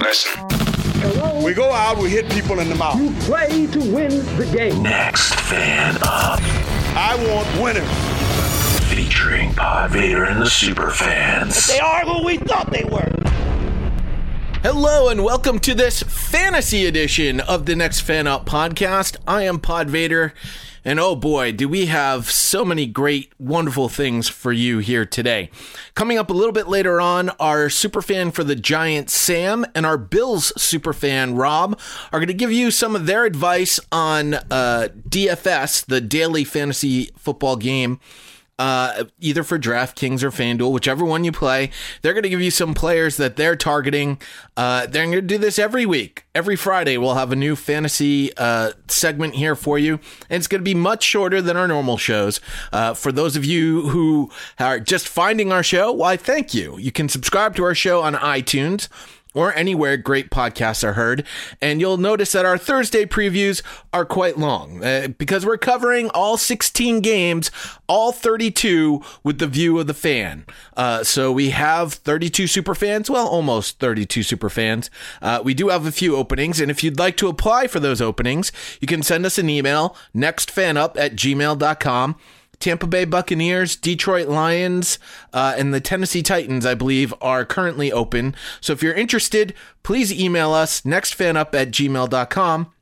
Listen. 0.00 0.32
Hello? 1.00 1.44
We 1.44 1.52
go 1.52 1.70
out, 1.70 1.98
we 1.98 2.08
hit 2.08 2.30
people 2.30 2.60
in 2.60 2.68
the 2.68 2.74
mouth. 2.74 2.98
You 3.00 3.10
play 3.26 3.66
to 3.68 3.78
win 3.92 4.10
the 4.36 4.48
game. 4.56 4.82
Next 4.82 5.34
fan 5.34 5.96
up. 6.02 6.40
I 6.94 7.16
want 7.28 7.62
winners. 7.62 8.88
Featuring 8.88 9.52
Pod 9.54 9.90
Vader 9.90 10.24
and 10.24 10.40
the 10.40 10.48
super 10.48 10.90
fans. 10.90 11.66
They 11.66 11.78
are 11.78 12.00
who 12.00 12.24
we 12.24 12.38
thought 12.38 12.70
they 12.70 12.84
were. 12.84 13.12
Hello 14.62 15.08
and 15.08 15.24
welcome 15.24 15.58
to 15.60 15.74
this 15.74 16.02
fantasy 16.04 16.86
edition 16.86 17.40
of 17.40 17.66
the 17.66 17.74
Next 17.76 18.00
Fan 18.00 18.26
Up 18.26 18.46
podcast. 18.46 19.16
I 19.26 19.42
am 19.42 19.58
Pod 19.58 19.90
Vader, 19.90 20.32
and 20.84 20.98
oh 20.98 21.14
boy, 21.14 21.52
do 21.52 21.68
we 21.68 21.86
have 21.86 22.30
so 22.30 22.64
many 22.64 22.86
great, 22.86 23.32
wonderful 23.38 23.88
things 23.88 24.28
for 24.28 24.52
you 24.52 24.78
here 24.78 25.06
today. 25.06 25.50
Coming 25.94 26.18
up 26.18 26.30
a 26.30 26.32
little 26.32 26.52
bit 26.52 26.68
later 26.68 27.00
on, 27.00 27.30
our 27.40 27.68
superfan 27.68 28.32
for 28.32 28.44
the 28.44 28.56
Giants, 28.56 29.12
Sam, 29.12 29.64
and 29.74 29.86
our 29.86 29.98
Bills 29.98 30.52
superfan, 30.58 31.38
Rob, 31.38 31.78
are 32.12 32.18
going 32.18 32.26
to 32.28 32.34
give 32.34 32.52
you 32.52 32.70
some 32.70 32.96
of 32.96 33.06
their 33.06 33.24
advice 33.24 33.78
on 33.90 34.34
uh, 34.34 34.88
DFS, 35.08 35.86
the 35.86 36.00
daily 36.00 36.44
fantasy 36.44 37.10
football 37.16 37.56
game 37.56 38.00
uh, 38.58 39.04
either 39.20 39.42
for 39.42 39.58
DraftKings 39.58 40.22
or 40.22 40.30
FanDuel, 40.30 40.72
whichever 40.72 41.04
one 41.04 41.24
you 41.24 41.32
play. 41.32 41.70
They're 42.02 42.12
going 42.12 42.22
to 42.22 42.28
give 42.28 42.40
you 42.40 42.50
some 42.50 42.74
players 42.74 43.16
that 43.16 43.36
they're 43.36 43.56
targeting. 43.56 44.20
Uh, 44.56 44.86
they're 44.86 45.04
going 45.04 45.12
to 45.12 45.22
do 45.22 45.38
this 45.38 45.58
every 45.58 45.86
week. 45.86 46.24
Every 46.34 46.56
Friday, 46.56 46.96
we'll 46.98 47.14
have 47.14 47.32
a 47.32 47.36
new 47.36 47.56
fantasy 47.56 48.34
uh, 48.36 48.72
segment 48.88 49.34
here 49.34 49.56
for 49.56 49.78
you. 49.78 49.94
And 50.28 50.38
it's 50.38 50.46
going 50.46 50.60
to 50.60 50.64
be 50.64 50.74
much 50.74 51.02
shorter 51.02 51.42
than 51.42 51.56
our 51.56 51.66
normal 51.66 51.96
shows. 51.96 52.40
Uh, 52.72 52.94
for 52.94 53.10
those 53.10 53.36
of 53.36 53.44
you 53.44 53.88
who 53.88 54.30
are 54.58 54.80
just 54.80 55.08
finding 55.08 55.50
our 55.50 55.62
show, 55.62 55.92
why, 55.92 56.16
thank 56.16 56.54
you. 56.54 56.78
You 56.78 56.92
can 56.92 57.08
subscribe 57.08 57.56
to 57.56 57.64
our 57.64 57.74
show 57.74 58.02
on 58.02 58.14
iTunes 58.14 58.88
or 59.34 59.54
anywhere 59.54 59.96
great 59.96 60.30
podcasts 60.30 60.84
are 60.84 60.94
heard. 60.94 61.24
And 61.60 61.80
you'll 61.80 61.96
notice 61.96 62.32
that 62.32 62.44
our 62.44 62.58
Thursday 62.58 63.04
previews 63.04 63.62
are 63.92 64.04
quite 64.04 64.38
long 64.38 64.84
uh, 64.84 65.08
because 65.18 65.46
we're 65.46 65.58
covering 65.58 66.10
all 66.10 66.36
16 66.36 67.00
games, 67.00 67.50
all 67.86 68.12
32 68.12 69.02
with 69.22 69.38
the 69.38 69.46
view 69.46 69.78
of 69.78 69.86
the 69.86 69.94
fan. 69.94 70.44
Uh, 70.76 71.04
so 71.04 71.32
we 71.32 71.50
have 71.50 71.94
32 71.94 72.46
super 72.46 72.74
fans, 72.74 73.10
well, 73.10 73.26
almost 73.26 73.78
32 73.78 74.22
super 74.22 74.50
fans. 74.50 74.90
Uh, 75.20 75.40
we 75.44 75.54
do 75.54 75.68
have 75.68 75.86
a 75.86 75.92
few 75.92 76.16
openings. 76.16 76.60
And 76.60 76.70
if 76.70 76.82
you'd 76.84 76.98
like 76.98 77.16
to 77.18 77.28
apply 77.28 77.66
for 77.66 77.80
those 77.80 78.00
openings, 78.00 78.52
you 78.80 78.86
can 78.86 79.02
send 79.02 79.26
us 79.26 79.38
an 79.38 79.48
email, 79.48 79.96
nextfanup 80.14 80.96
at 80.96 81.14
gmail.com. 81.14 82.16
Tampa 82.62 82.86
Bay 82.86 83.04
Buccaneers, 83.04 83.76
Detroit 83.76 84.28
Lions, 84.28 84.98
uh, 85.32 85.54
and 85.58 85.74
the 85.74 85.80
Tennessee 85.80 86.22
Titans, 86.22 86.64
I 86.64 86.74
believe, 86.74 87.12
are 87.20 87.44
currently 87.44 87.92
open. 87.92 88.34
So 88.60 88.72
if 88.72 88.82
you're 88.82 88.94
interested, 88.94 89.52
please 89.82 90.12
email 90.12 90.52
us 90.52 90.82
nextfanup 90.82 91.54
at 91.54 91.72
gmail.com. 91.72 92.72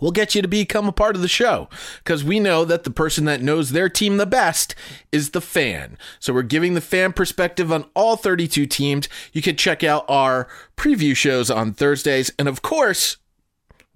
We'll 0.00 0.10
get 0.10 0.34
you 0.34 0.42
to 0.42 0.48
become 0.48 0.88
a 0.88 0.92
part 0.92 1.16
of 1.16 1.22
the 1.22 1.28
show 1.28 1.68
because 1.98 2.22
we 2.22 2.40
know 2.40 2.64
that 2.64 2.84
the 2.84 2.90
person 2.90 3.24
that 3.26 3.40
knows 3.40 3.70
their 3.70 3.88
team 3.88 4.16
the 4.16 4.26
best 4.26 4.74
is 5.10 5.30
the 5.30 5.40
fan. 5.40 5.96
So 6.18 6.34
we're 6.34 6.42
giving 6.42 6.74
the 6.74 6.80
fan 6.80 7.12
perspective 7.12 7.72
on 7.72 7.86
all 7.94 8.16
32 8.16 8.66
teams. 8.66 9.08
You 9.32 9.40
can 9.40 9.56
check 9.56 9.82
out 9.82 10.04
our 10.08 10.48
preview 10.76 11.16
shows 11.16 11.50
on 11.50 11.72
Thursdays. 11.72 12.30
And 12.38 12.48
of 12.48 12.60
course, 12.60 13.16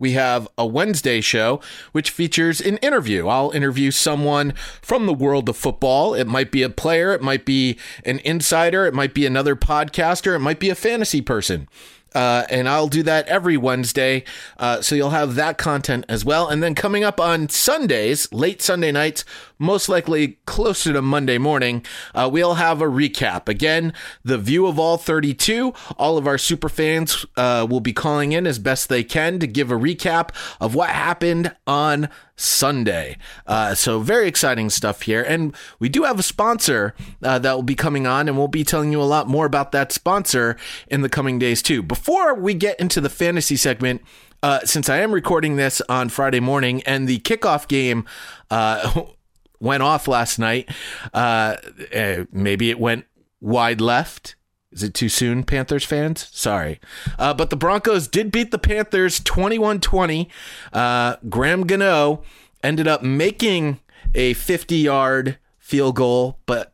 we 0.00 0.12
have 0.12 0.48
a 0.58 0.66
Wednesday 0.66 1.20
show, 1.20 1.60
which 1.92 2.10
features 2.10 2.60
an 2.60 2.78
interview. 2.78 3.28
I'll 3.28 3.50
interview 3.50 3.90
someone 3.90 4.54
from 4.82 5.06
the 5.06 5.12
world 5.12 5.48
of 5.48 5.56
football. 5.56 6.14
It 6.14 6.26
might 6.26 6.50
be 6.50 6.62
a 6.62 6.70
player, 6.70 7.12
it 7.12 7.22
might 7.22 7.44
be 7.44 7.78
an 8.04 8.18
insider, 8.20 8.86
it 8.86 8.94
might 8.94 9.14
be 9.14 9.26
another 9.26 9.54
podcaster, 9.54 10.34
it 10.34 10.40
might 10.40 10.58
be 10.58 10.70
a 10.70 10.74
fantasy 10.74 11.20
person. 11.20 11.68
Uh, 12.14 12.44
and 12.50 12.68
I'll 12.68 12.88
do 12.88 13.02
that 13.04 13.28
every 13.28 13.56
Wednesday. 13.56 14.24
Uh, 14.58 14.80
so 14.82 14.94
you'll 14.94 15.10
have 15.10 15.36
that 15.36 15.58
content 15.58 16.04
as 16.08 16.24
well. 16.24 16.48
And 16.48 16.62
then 16.62 16.74
coming 16.74 17.04
up 17.04 17.20
on 17.20 17.48
Sundays, 17.48 18.32
late 18.32 18.60
Sunday 18.60 18.90
nights, 18.90 19.24
most 19.60 19.88
likely 19.88 20.38
closer 20.46 20.92
to 20.92 21.02
Monday 21.02 21.38
morning, 21.38 21.84
uh, 22.14 22.28
we'll 22.32 22.54
have 22.54 22.80
a 22.82 22.86
recap. 22.86 23.48
Again, 23.48 23.92
the 24.24 24.38
view 24.38 24.66
of 24.66 24.78
all 24.78 24.96
32. 24.96 25.72
All 25.96 26.18
of 26.18 26.26
our 26.26 26.38
super 26.38 26.68
fans 26.68 27.24
uh, 27.36 27.66
will 27.68 27.80
be 27.80 27.92
calling 27.92 28.32
in 28.32 28.46
as 28.46 28.58
best 28.58 28.88
they 28.88 29.04
can 29.04 29.38
to 29.38 29.46
give 29.46 29.70
a 29.70 29.76
recap 29.76 30.30
of 30.60 30.74
what 30.74 30.90
happened 30.90 31.54
on 31.66 32.08
Sunday. 32.36 33.18
Uh, 33.46 33.74
so 33.74 34.00
very 34.00 34.26
exciting 34.26 34.70
stuff 34.70 35.02
here, 35.02 35.22
and 35.22 35.54
we 35.78 35.88
do 35.88 36.04
have 36.04 36.18
a 36.18 36.22
sponsor 36.22 36.94
uh, 37.22 37.38
that 37.38 37.54
will 37.54 37.62
be 37.62 37.74
coming 37.74 38.06
on, 38.06 38.28
and 38.28 38.38
we'll 38.38 38.48
be 38.48 38.64
telling 38.64 38.90
you 38.90 39.00
a 39.00 39.04
lot 39.04 39.28
more 39.28 39.44
about 39.44 39.72
that 39.72 39.92
sponsor 39.92 40.56
in 40.88 41.02
the 41.02 41.08
coming 41.08 41.38
days 41.38 41.60
too. 41.62 41.82
Before 41.82 42.34
we 42.34 42.54
get 42.54 42.80
into 42.80 43.00
the 43.00 43.10
fantasy 43.10 43.56
segment. 43.56 44.02
Uh, 44.42 44.60
since 44.64 44.88
I 44.88 45.00
am 45.00 45.12
recording 45.12 45.56
this 45.56 45.82
on 45.86 46.08
Friday 46.08 46.40
morning 46.40 46.82
and 46.84 47.06
the 47.06 47.18
kickoff 47.18 47.68
game 47.68 48.06
uh, 48.50 49.02
went 49.60 49.82
off 49.82 50.08
last 50.08 50.38
night, 50.38 50.68
uh, 51.12 51.56
eh, 51.92 52.24
maybe 52.32 52.70
it 52.70 52.80
went 52.80 53.06
wide 53.40 53.80
left. 53.80 54.36
Is 54.72 54.82
it 54.84 54.94
too 54.94 55.08
soon, 55.08 55.42
Panthers 55.42 55.84
fans? 55.84 56.28
Sorry. 56.32 56.80
Uh, 57.18 57.34
but 57.34 57.50
the 57.50 57.56
Broncos 57.56 58.06
did 58.06 58.30
beat 58.30 58.52
the 58.52 58.58
Panthers 58.58 59.18
21 59.20 59.80
20. 59.80 60.28
Uh, 60.72 61.16
Graham 61.28 61.66
Gano 61.66 62.22
ended 62.62 62.86
up 62.86 63.02
making 63.02 63.80
a 64.14 64.34
50 64.34 64.76
yard 64.76 65.38
field 65.58 65.96
goal, 65.96 66.38
but 66.46 66.72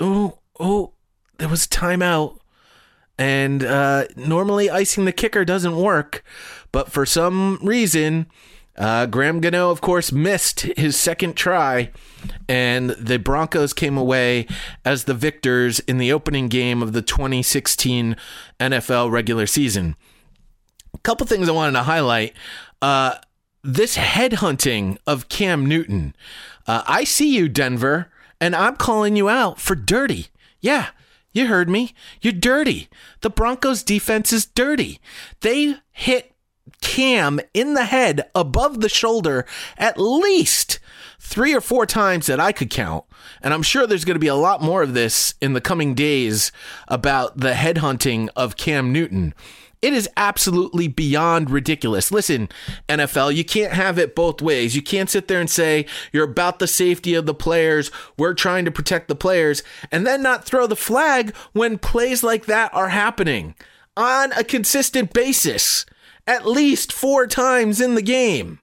oh, 0.00 0.38
oh, 0.58 0.92
there 1.38 1.48
was 1.48 1.66
timeout. 1.66 2.38
And 3.18 3.64
uh, 3.64 4.06
normally 4.14 4.68
icing 4.68 5.06
the 5.06 5.12
kicker 5.12 5.44
doesn't 5.44 5.76
work, 5.76 6.22
but 6.70 6.92
for 6.92 7.06
some 7.06 7.58
reason, 7.62 8.26
uh, 8.78 9.06
Graham 9.06 9.40
Gano, 9.40 9.70
of 9.70 9.80
course, 9.80 10.12
missed 10.12 10.60
his 10.60 10.98
second 10.98 11.34
try, 11.34 11.90
and 12.48 12.90
the 12.90 13.18
Broncos 13.18 13.72
came 13.72 13.96
away 13.96 14.46
as 14.84 15.04
the 15.04 15.14
victors 15.14 15.80
in 15.80 15.98
the 15.98 16.12
opening 16.12 16.48
game 16.48 16.82
of 16.82 16.92
the 16.92 17.02
2016 17.02 18.16
NFL 18.60 19.10
regular 19.10 19.46
season. 19.46 19.96
A 20.94 20.98
couple 20.98 21.26
things 21.26 21.48
I 21.48 21.52
wanted 21.52 21.72
to 21.72 21.84
highlight. 21.84 22.34
Uh, 22.82 23.16
this 23.62 23.96
headhunting 23.96 24.98
of 25.06 25.28
Cam 25.28 25.66
Newton. 25.66 26.14
Uh, 26.66 26.82
I 26.86 27.04
see 27.04 27.34
you, 27.34 27.48
Denver, 27.48 28.10
and 28.40 28.54
I'm 28.54 28.76
calling 28.76 29.16
you 29.16 29.28
out 29.28 29.60
for 29.60 29.74
dirty. 29.74 30.28
Yeah, 30.60 30.88
you 31.32 31.46
heard 31.46 31.68
me. 31.68 31.94
You're 32.20 32.32
dirty. 32.32 32.88
The 33.22 33.30
Broncos 33.30 33.82
defense 33.82 34.32
is 34.32 34.46
dirty. 34.46 35.00
They 35.40 35.76
hit 35.92 36.32
Cam 36.80 37.40
in 37.54 37.74
the 37.74 37.84
head 37.84 38.28
above 38.34 38.80
the 38.80 38.88
shoulder 38.88 39.46
at 39.76 39.98
least 39.98 40.78
three 41.18 41.54
or 41.54 41.60
four 41.60 41.86
times 41.86 42.26
that 42.26 42.40
I 42.40 42.52
could 42.52 42.70
count. 42.70 43.04
And 43.42 43.52
I'm 43.52 43.62
sure 43.62 43.86
there's 43.86 44.04
going 44.04 44.14
to 44.14 44.20
be 44.20 44.26
a 44.26 44.34
lot 44.34 44.62
more 44.62 44.82
of 44.82 44.94
this 44.94 45.34
in 45.40 45.52
the 45.52 45.60
coming 45.60 45.94
days 45.94 46.52
about 46.88 47.38
the 47.38 47.52
headhunting 47.52 48.28
of 48.36 48.56
Cam 48.56 48.92
Newton. 48.92 49.34
It 49.82 49.92
is 49.92 50.08
absolutely 50.16 50.88
beyond 50.88 51.50
ridiculous. 51.50 52.10
Listen, 52.10 52.48
NFL, 52.88 53.34
you 53.34 53.44
can't 53.44 53.72
have 53.72 53.98
it 53.98 54.14
both 54.14 54.40
ways. 54.40 54.74
You 54.74 54.82
can't 54.82 55.10
sit 55.10 55.28
there 55.28 55.40
and 55.40 55.50
say 55.50 55.86
you're 56.12 56.24
about 56.24 56.58
the 56.58 56.66
safety 56.66 57.14
of 57.14 57.26
the 57.26 57.34
players, 57.34 57.90
we're 58.16 58.34
trying 58.34 58.64
to 58.64 58.70
protect 58.70 59.08
the 59.08 59.14
players, 59.14 59.62
and 59.92 60.06
then 60.06 60.22
not 60.22 60.44
throw 60.44 60.66
the 60.66 60.76
flag 60.76 61.34
when 61.52 61.78
plays 61.78 62.22
like 62.22 62.46
that 62.46 62.72
are 62.74 62.88
happening 62.88 63.54
on 63.96 64.32
a 64.32 64.44
consistent 64.44 65.12
basis 65.12 65.84
at 66.26 66.46
least 66.46 66.92
four 66.92 67.26
times 67.26 67.80
in 67.80 67.94
the 67.94 68.02
game. 68.02 68.60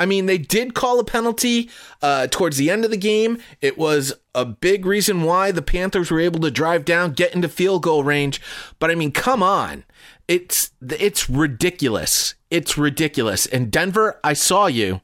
I 0.00 0.06
mean, 0.06 0.24
they 0.24 0.38
did 0.38 0.74
call 0.74 0.98
a 0.98 1.04
penalty 1.04 1.68
uh, 2.00 2.26
towards 2.30 2.56
the 2.56 2.70
end 2.70 2.86
of 2.86 2.90
the 2.90 2.96
game. 2.96 3.38
It 3.60 3.76
was 3.76 4.14
a 4.34 4.46
big 4.46 4.86
reason 4.86 5.24
why 5.24 5.52
the 5.52 5.60
Panthers 5.60 6.10
were 6.10 6.20
able 6.20 6.40
to 6.40 6.50
drive 6.50 6.86
down, 6.86 7.12
get 7.12 7.34
into 7.34 7.50
field 7.50 7.82
goal 7.82 8.02
range. 8.02 8.40
But 8.78 8.90
I 8.90 8.94
mean, 8.94 9.12
come 9.12 9.42
on, 9.42 9.84
it's 10.26 10.70
it's 10.80 11.28
ridiculous. 11.28 12.34
It's 12.50 12.78
ridiculous. 12.78 13.44
And 13.44 13.70
Denver, 13.70 14.18
I 14.24 14.32
saw 14.32 14.68
you. 14.68 15.02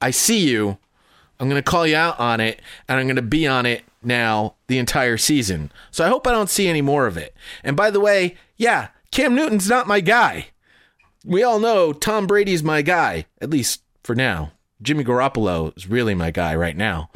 I 0.00 0.12
see 0.12 0.48
you. 0.48 0.78
I'm 1.40 1.48
to 1.50 1.62
call 1.62 1.86
you 1.86 1.96
out 1.96 2.20
on 2.20 2.38
it, 2.38 2.60
and 2.86 3.00
I'm 3.00 3.06
to 3.16 3.22
be 3.22 3.46
on 3.48 3.66
it 3.66 3.82
now 4.02 4.54
the 4.68 4.78
entire 4.78 5.16
season. 5.16 5.72
So 5.90 6.04
I 6.04 6.08
hope 6.08 6.26
I 6.26 6.32
don't 6.32 6.50
see 6.50 6.68
any 6.68 6.82
more 6.82 7.06
of 7.06 7.16
it. 7.16 7.34
And 7.64 7.76
by 7.76 7.90
the 7.90 8.00
way, 8.00 8.36
yeah, 8.56 8.88
Cam 9.10 9.34
Newton's 9.34 9.68
not 9.68 9.88
my 9.88 10.00
guy. 10.00 10.49
We 11.24 11.42
all 11.42 11.58
know 11.58 11.92
Tom 11.92 12.26
Brady's 12.26 12.62
my 12.62 12.82
guy, 12.82 13.26
at 13.40 13.50
least 13.50 13.82
for 14.02 14.14
now. 14.14 14.52
Jimmy 14.82 15.04
Garoppolo 15.04 15.76
is 15.76 15.86
really 15.86 16.14
my 16.14 16.30
guy 16.30 16.54
right 16.54 16.76
now. 16.76 17.10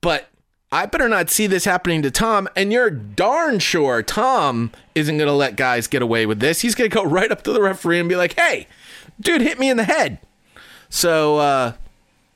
But 0.00 0.28
I 0.72 0.86
better 0.86 1.08
not 1.08 1.30
see 1.30 1.46
this 1.46 1.64
happening 1.64 2.02
to 2.02 2.10
Tom. 2.10 2.48
And 2.56 2.72
you're 2.72 2.90
darn 2.90 3.58
sure 3.58 4.02
Tom 4.02 4.72
isn't 4.94 5.16
going 5.16 5.28
to 5.28 5.32
let 5.32 5.56
guys 5.56 5.86
get 5.86 6.02
away 6.02 6.26
with 6.26 6.40
this. 6.40 6.60
He's 6.60 6.74
going 6.74 6.90
to 6.90 6.94
go 6.94 7.04
right 7.04 7.30
up 7.30 7.42
to 7.44 7.52
the 7.52 7.62
referee 7.62 8.00
and 8.00 8.08
be 8.08 8.16
like, 8.16 8.38
hey, 8.38 8.66
dude 9.20 9.40
hit 9.40 9.58
me 9.58 9.70
in 9.70 9.76
the 9.76 9.84
head. 9.84 10.18
So, 10.88 11.38
uh, 11.38 11.72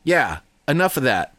yeah, 0.05 0.41
enough 0.69 0.97
of 0.97 1.03
that. 1.03 1.35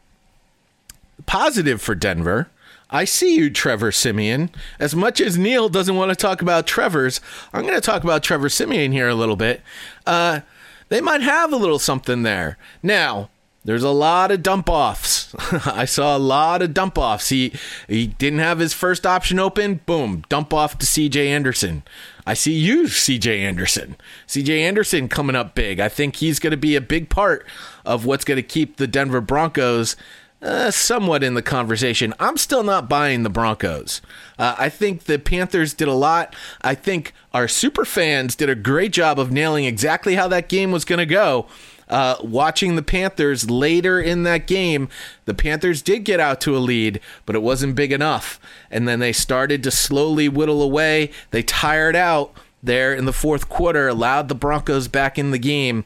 Positive 1.24 1.80
for 1.80 1.94
Denver. 1.94 2.50
I 2.96 3.04
see 3.04 3.36
you, 3.36 3.50
Trevor 3.50 3.92
Siemian. 3.92 4.48
As 4.80 4.96
much 4.96 5.20
as 5.20 5.36
Neil 5.36 5.68
doesn't 5.68 5.96
want 5.96 6.08
to 6.08 6.16
talk 6.16 6.40
about 6.40 6.66
Trevor's, 6.66 7.20
I'm 7.52 7.60
going 7.60 7.74
to 7.74 7.80
talk 7.82 8.02
about 8.02 8.22
Trevor 8.22 8.48
Siemian 8.48 8.90
here 8.90 9.06
a 9.06 9.14
little 9.14 9.36
bit. 9.36 9.60
Uh, 10.06 10.40
they 10.88 11.02
might 11.02 11.20
have 11.20 11.52
a 11.52 11.56
little 11.56 11.78
something 11.78 12.22
there. 12.22 12.56
Now, 12.82 13.28
there's 13.66 13.82
a 13.82 13.90
lot 13.90 14.30
of 14.30 14.42
dump 14.42 14.70
offs. 14.70 15.34
I 15.66 15.84
saw 15.84 16.16
a 16.16 16.18
lot 16.18 16.62
of 16.62 16.72
dump 16.72 16.96
offs. 16.96 17.28
He 17.28 17.52
he 17.86 18.06
didn't 18.06 18.38
have 18.38 18.60
his 18.60 18.72
first 18.72 19.04
option 19.04 19.38
open. 19.38 19.80
Boom, 19.84 20.24
dump 20.30 20.54
off 20.54 20.78
to 20.78 20.86
CJ 20.86 21.26
Anderson. 21.26 21.82
I 22.26 22.32
see 22.32 22.54
you, 22.54 22.84
CJ 22.84 23.40
Anderson. 23.40 23.96
CJ 24.26 24.60
Anderson 24.60 25.10
coming 25.10 25.36
up 25.36 25.54
big. 25.54 25.80
I 25.80 25.90
think 25.90 26.16
he's 26.16 26.38
going 26.38 26.52
to 26.52 26.56
be 26.56 26.76
a 26.76 26.80
big 26.80 27.10
part 27.10 27.44
of 27.84 28.06
what's 28.06 28.24
going 28.24 28.36
to 28.36 28.42
keep 28.42 28.76
the 28.76 28.86
Denver 28.86 29.20
Broncos 29.20 29.96
uh, 30.42 30.70
somewhat 30.70 31.22
in 31.22 31.34
the 31.34 31.42
conversation. 31.42 32.14
I'm 32.18 32.36
still 32.36 32.62
not 32.62 32.88
buying 32.88 33.22
the 33.22 33.30
Broncos. 33.30 34.02
Uh, 34.38 34.54
I 34.58 34.68
think 34.68 35.04
the 35.04 35.18
Panthers 35.18 35.74
did 35.74 35.88
a 35.88 35.94
lot. 35.94 36.34
I 36.62 36.74
think 36.74 37.12
our 37.32 37.48
super 37.48 37.84
fans 37.84 38.34
did 38.34 38.50
a 38.50 38.54
great 38.54 38.92
job 38.92 39.18
of 39.18 39.32
nailing 39.32 39.64
exactly 39.64 40.14
how 40.14 40.28
that 40.28 40.48
game 40.48 40.72
was 40.72 40.84
going 40.84 40.98
to 40.98 41.06
go. 41.06 41.46
Uh, 41.88 42.16
watching 42.20 42.74
the 42.74 42.82
Panthers 42.82 43.48
later 43.48 44.00
in 44.00 44.24
that 44.24 44.46
game, 44.46 44.88
the 45.24 45.34
Panthers 45.34 45.82
did 45.82 46.04
get 46.04 46.18
out 46.18 46.40
to 46.40 46.56
a 46.56 46.58
lead, 46.58 47.00
but 47.24 47.36
it 47.36 47.42
wasn't 47.42 47.76
big 47.76 47.92
enough. 47.92 48.40
And 48.70 48.88
then 48.88 48.98
they 48.98 49.12
started 49.12 49.62
to 49.62 49.70
slowly 49.70 50.28
whittle 50.28 50.62
away. 50.62 51.10
They 51.30 51.44
tired 51.44 51.94
out 51.94 52.34
there 52.62 52.92
in 52.92 53.04
the 53.04 53.12
fourth 53.12 53.48
quarter, 53.48 53.86
allowed 53.86 54.28
the 54.28 54.34
Broncos 54.34 54.88
back 54.88 55.18
in 55.18 55.30
the 55.30 55.38
game. 55.38 55.84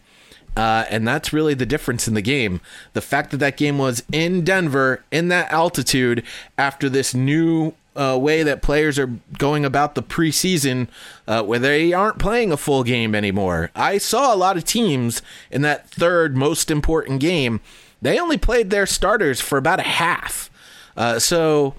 Uh, 0.56 0.84
and 0.90 1.06
that's 1.06 1.32
really 1.32 1.54
the 1.54 1.66
difference 1.66 2.08
in 2.08 2.14
the 2.14 2.22
game. 2.22 2.60
The 2.92 3.00
fact 3.00 3.30
that 3.30 3.36
that 3.38 3.56
game 3.56 3.78
was 3.78 4.02
in 4.12 4.44
Denver, 4.44 5.04
in 5.10 5.28
that 5.28 5.50
altitude, 5.52 6.24
after 6.58 6.88
this 6.88 7.14
new 7.14 7.74
uh, 7.96 8.18
way 8.20 8.42
that 8.42 8.62
players 8.62 8.98
are 8.98 9.10
going 9.38 9.64
about 9.64 9.94
the 9.94 10.02
preseason, 10.02 10.88
uh, 11.26 11.42
where 11.42 11.58
they 11.58 11.92
aren't 11.92 12.18
playing 12.18 12.52
a 12.52 12.56
full 12.56 12.82
game 12.84 13.14
anymore. 13.14 13.70
I 13.74 13.98
saw 13.98 14.34
a 14.34 14.36
lot 14.36 14.56
of 14.56 14.64
teams 14.64 15.22
in 15.50 15.62
that 15.62 15.88
third 15.90 16.36
most 16.36 16.70
important 16.70 17.20
game. 17.20 17.60
They 18.02 18.18
only 18.18 18.38
played 18.38 18.70
their 18.70 18.86
starters 18.86 19.40
for 19.40 19.58
about 19.58 19.80
a 19.80 19.84
half. 19.84 20.50
Uh, 20.96 21.18
so 21.18 21.74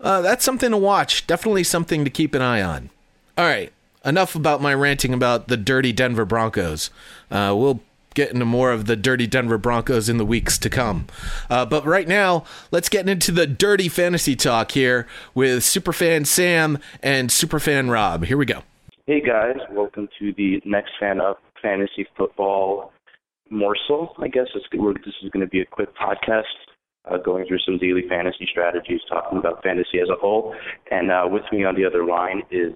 uh, 0.00 0.20
that's 0.22 0.44
something 0.44 0.70
to 0.70 0.76
watch. 0.76 1.26
Definitely 1.26 1.64
something 1.64 2.04
to 2.04 2.10
keep 2.10 2.34
an 2.34 2.42
eye 2.42 2.62
on. 2.62 2.90
All 3.36 3.44
right, 3.44 3.72
enough 4.04 4.34
about 4.34 4.60
my 4.60 4.74
ranting 4.74 5.12
about 5.12 5.48
the 5.48 5.56
dirty 5.56 5.92
Denver 5.92 6.24
Broncos. 6.24 6.90
Uh, 7.30 7.54
we'll 7.56 7.80
get 8.18 8.32
into 8.32 8.44
more 8.44 8.72
of 8.72 8.86
the 8.86 8.96
dirty 8.96 9.28
Denver 9.28 9.58
Broncos 9.58 10.08
in 10.08 10.16
the 10.16 10.26
weeks 10.26 10.58
to 10.58 10.68
come. 10.68 11.06
Uh, 11.48 11.64
but 11.64 11.86
right 11.86 12.08
now, 12.08 12.44
let's 12.72 12.88
get 12.88 13.08
into 13.08 13.30
the 13.30 13.46
dirty 13.46 13.88
fantasy 13.88 14.34
talk 14.34 14.72
here 14.72 15.06
with 15.36 15.60
Superfan 15.60 16.26
Sam 16.26 16.80
and 17.00 17.30
Superfan 17.30 17.92
Rob. 17.92 18.24
Here 18.24 18.36
we 18.36 18.44
go. 18.44 18.64
Hey 19.06 19.20
guys, 19.20 19.56
welcome 19.70 20.08
to 20.18 20.34
the 20.36 20.60
next 20.64 20.90
fan 20.98 21.20
up 21.20 21.40
fantasy 21.62 22.08
football 22.16 22.92
morsel. 23.50 24.16
I 24.18 24.26
guess 24.26 24.48
this 24.52 24.64
is 24.64 25.30
going 25.30 25.40
to 25.40 25.46
be 25.46 25.60
a 25.60 25.66
quick 25.66 25.90
podcast. 25.94 26.42
Uh, 27.08 27.16
going 27.16 27.46
through 27.46 27.60
some 27.60 27.78
daily 27.78 28.02
fantasy 28.06 28.46
strategies, 28.50 29.00
talking 29.08 29.38
about 29.38 29.62
fantasy 29.62 30.00
as 30.02 30.08
a 30.10 30.20
whole. 30.20 30.54
And 30.90 31.10
uh, 31.10 31.22
with 31.30 31.44
me 31.52 31.64
on 31.64 31.74
the 31.74 31.86
other 31.86 32.04
line 32.04 32.42
is 32.50 32.74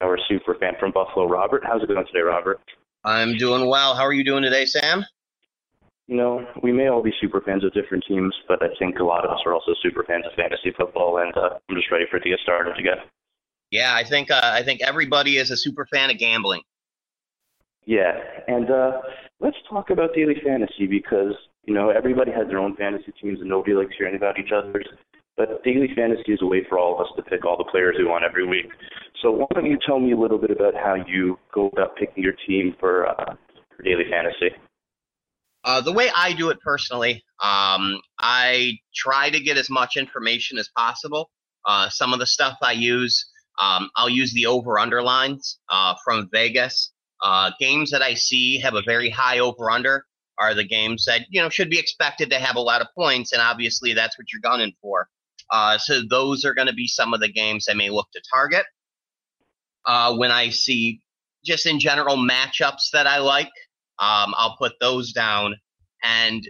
our 0.00 0.18
super 0.28 0.56
fan 0.56 0.72
from 0.80 0.90
Buffalo, 0.90 1.28
Robert. 1.28 1.62
How's 1.62 1.82
it 1.82 1.88
going 1.88 2.06
today, 2.06 2.22
Robert? 2.22 2.58
I'm 3.04 3.36
doing 3.36 3.68
well. 3.68 3.94
How 3.94 4.02
are 4.02 4.12
you 4.12 4.24
doing 4.24 4.42
today, 4.42 4.64
Sam? 4.64 5.04
You 6.06 6.16
know, 6.16 6.46
we 6.62 6.72
may 6.72 6.88
all 6.88 7.02
be 7.02 7.12
super 7.20 7.40
fans 7.40 7.64
of 7.64 7.72
different 7.72 8.04
teams, 8.06 8.34
but 8.46 8.62
I 8.62 8.68
think 8.78 8.98
a 8.98 9.04
lot 9.04 9.24
of 9.24 9.30
us 9.30 9.40
are 9.46 9.54
also 9.54 9.72
super 9.82 10.04
fans 10.04 10.24
of 10.26 10.32
fantasy 10.36 10.72
football, 10.76 11.18
and 11.18 11.36
uh, 11.36 11.58
I'm 11.68 11.76
just 11.76 11.90
ready 11.90 12.04
for 12.10 12.18
it 12.18 12.22
to 12.24 12.30
get 12.30 12.38
started 12.40 12.78
again. 12.78 12.98
Yeah, 13.70 13.94
I 13.94 14.04
think 14.04 14.30
uh, 14.30 14.40
I 14.42 14.62
think 14.62 14.82
everybody 14.82 15.38
is 15.38 15.50
a 15.50 15.56
super 15.56 15.86
fan 15.90 16.10
of 16.10 16.18
gambling. 16.18 16.60
Yeah, 17.86 18.12
and 18.46 18.70
uh, 18.70 19.00
let's 19.40 19.56
talk 19.68 19.90
about 19.90 20.14
daily 20.14 20.36
fantasy 20.44 20.86
because 20.86 21.34
you 21.64 21.74
know 21.74 21.90
everybody 21.90 22.30
has 22.30 22.46
their 22.48 22.58
own 22.58 22.76
fantasy 22.76 23.12
teams, 23.20 23.40
and 23.40 23.48
nobody 23.48 23.74
likes 23.74 23.94
hearing 23.96 24.16
about 24.16 24.38
each 24.38 24.52
other's. 24.54 24.86
But 25.36 25.62
daily 25.64 25.88
fantasy 25.96 26.32
is 26.32 26.40
a 26.42 26.46
way 26.46 26.64
for 26.68 26.78
all 26.78 26.94
of 26.94 27.00
us 27.00 27.12
to 27.16 27.22
pick 27.22 27.44
all 27.44 27.56
the 27.56 27.70
players 27.70 27.96
we 27.98 28.04
want 28.04 28.24
every 28.24 28.46
week. 28.46 28.66
So 29.22 29.30
why 29.30 29.46
don't 29.54 29.66
you 29.66 29.78
tell 29.86 29.98
me 29.98 30.12
a 30.12 30.16
little 30.16 30.38
bit 30.38 30.50
about 30.50 30.74
how 30.74 30.94
you 30.94 31.38
go 31.54 31.68
about 31.68 31.96
picking 31.96 32.22
your 32.22 32.34
team 32.46 32.74
for 32.78 33.06
uh, 33.06 33.34
for 33.76 33.82
daily 33.82 34.04
fantasy? 34.10 34.54
Uh, 35.64 35.80
the 35.80 35.92
way 35.92 36.10
I 36.14 36.32
do 36.32 36.50
it 36.50 36.58
personally, 36.60 37.24
um, 37.42 38.00
I 38.18 38.78
try 38.94 39.30
to 39.30 39.40
get 39.40 39.56
as 39.56 39.70
much 39.70 39.96
information 39.96 40.58
as 40.58 40.68
possible. 40.76 41.30
Uh, 41.66 41.88
some 41.88 42.12
of 42.12 42.18
the 42.18 42.26
stuff 42.26 42.58
I 42.62 42.72
use, 42.72 43.24
um, 43.60 43.88
I'll 43.94 44.08
use 44.08 44.34
the 44.34 44.46
over 44.46 44.78
underlines 44.78 45.60
uh, 45.68 45.94
from 46.04 46.28
Vegas. 46.32 46.92
Uh, 47.22 47.52
games 47.60 47.92
that 47.92 48.02
I 48.02 48.14
see 48.14 48.58
have 48.58 48.74
a 48.74 48.82
very 48.82 49.08
high 49.08 49.38
over 49.38 49.70
under 49.70 50.04
are 50.38 50.54
the 50.54 50.64
games 50.64 51.04
that 51.04 51.22
you 51.30 51.40
know 51.40 51.48
should 51.48 51.70
be 51.70 51.78
expected 51.78 52.30
to 52.30 52.38
have 52.40 52.56
a 52.56 52.60
lot 52.60 52.80
of 52.80 52.88
points, 52.96 53.32
and 53.32 53.40
obviously 53.40 53.94
that's 53.94 54.18
what 54.18 54.26
you're 54.32 54.40
gunning 54.40 54.72
for. 54.82 55.08
Uh, 55.52 55.76
so 55.76 56.00
those 56.08 56.44
are 56.44 56.54
going 56.54 56.66
to 56.66 56.72
be 56.74 56.88
some 56.88 57.12
of 57.12 57.20
the 57.20 57.30
games 57.30 57.68
I 57.70 57.74
may 57.74 57.90
look 57.90 58.08
to 58.12 58.22
target. 58.32 58.64
Uh, 59.84 60.16
when 60.16 60.30
I 60.30 60.48
see 60.48 61.00
just 61.44 61.66
in 61.66 61.78
general 61.78 62.16
matchups 62.16 62.90
that 62.92 63.06
I 63.06 63.18
like, 63.18 63.50
um, 63.98 64.34
I'll 64.36 64.56
put 64.56 64.72
those 64.80 65.12
down. 65.12 65.56
And 66.02 66.48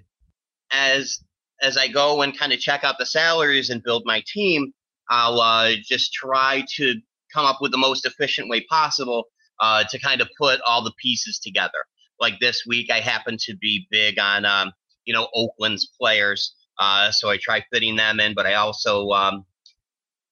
as 0.71 1.19
as 1.63 1.77
I 1.77 1.89
go 1.89 2.23
and 2.23 2.37
kind 2.37 2.53
of 2.53 2.59
check 2.59 2.83
out 2.85 2.97
the 2.99 3.07
salaries 3.07 3.71
and 3.71 3.83
build 3.83 4.03
my 4.05 4.23
team, 4.27 4.73
I'll 5.11 5.41
uh, 5.41 5.73
just 5.83 6.13
try 6.13 6.65
to 6.77 6.95
come 7.33 7.45
up 7.45 7.59
with 7.61 7.71
the 7.71 7.79
most 7.79 8.05
efficient 8.05 8.49
way 8.49 8.65
possible 8.69 9.27
uh, 9.61 9.85
to 9.91 9.99
kind 9.99 10.21
of 10.21 10.29
put 10.39 10.61
all 10.67 10.83
the 10.83 10.93
pieces 11.01 11.39
together. 11.39 11.85
Like 12.21 12.41
this 12.41 12.65
week, 12.67 12.91
I 12.91 13.01
happen 13.01 13.37
to 13.43 13.57
be 13.57 13.87
big 13.91 14.19
on 14.19 14.45
um, 14.45 14.73
you 15.05 15.13
know 15.13 15.29
Oakland's 15.35 15.91
players. 16.01 16.55
Uh, 16.83 17.13
so 17.13 17.31
I 17.31 17.37
try 17.37 17.65
fitting 17.73 17.95
them 17.95 18.19
in, 18.19 18.35
but 18.35 18.45
I 18.45 18.55
also, 18.55 19.11
um, 19.11 19.45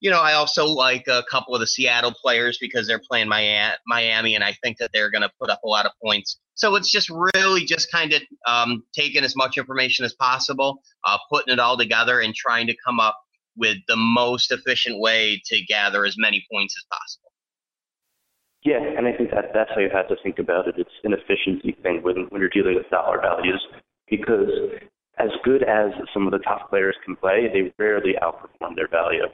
you 0.00 0.10
know, 0.10 0.20
I 0.20 0.32
also 0.32 0.66
like 0.66 1.06
a 1.06 1.22
couple 1.30 1.54
of 1.54 1.60
the 1.60 1.66
Seattle 1.66 2.12
players 2.12 2.58
because 2.60 2.88
they're 2.88 3.02
playing 3.08 3.28
Miami, 3.28 4.34
and 4.34 4.42
I 4.42 4.56
think 4.60 4.78
that 4.78 4.90
they're 4.92 5.12
going 5.12 5.22
to 5.22 5.30
put 5.40 5.48
up 5.48 5.60
a 5.64 5.68
lot 5.68 5.86
of 5.86 5.92
points. 6.02 6.40
So 6.54 6.74
it's 6.74 6.90
just 6.90 7.08
really 7.36 7.64
just 7.64 7.92
kind 7.92 8.12
of 8.12 8.22
um, 8.48 8.82
taking 8.92 9.22
as 9.22 9.36
much 9.36 9.58
information 9.58 10.04
as 10.04 10.12
possible, 10.14 10.82
uh, 11.06 11.18
putting 11.30 11.52
it 11.52 11.60
all 11.60 11.78
together, 11.78 12.18
and 12.18 12.34
trying 12.34 12.66
to 12.66 12.74
come 12.84 12.98
up 12.98 13.16
with 13.56 13.76
the 13.86 13.96
most 13.96 14.50
efficient 14.50 14.98
way 14.98 15.40
to 15.46 15.62
gather 15.66 16.04
as 16.04 16.16
many 16.18 16.44
points 16.50 16.74
as 16.76 16.84
possible. 16.90 17.30
Yeah, 18.64 18.98
and 18.98 19.06
I 19.06 19.12
think 19.16 19.30
that 19.30 19.52
that's 19.54 19.70
how 19.72 19.80
you 19.80 19.90
have 19.92 20.08
to 20.08 20.16
think 20.20 20.40
about 20.40 20.66
it. 20.66 20.74
It's 20.78 20.90
an 21.04 21.12
efficiency 21.12 21.76
thing 21.80 22.02
when 22.02 22.26
when 22.30 22.40
you're 22.40 22.50
dealing 22.50 22.74
with 22.74 22.90
dollar 22.90 23.20
values 23.20 23.64
because 24.08 24.50
as 25.20 25.30
good 25.44 25.62
as 25.62 25.92
some 26.14 26.26
of 26.26 26.32
the 26.32 26.38
top 26.38 26.70
players 26.70 26.96
can 27.04 27.14
play, 27.16 27.48
they 27.52 27.72
rarely 27.78 28.14
outperform 28.22 28.74
their 28.74 28.88
value. 28.88 29.26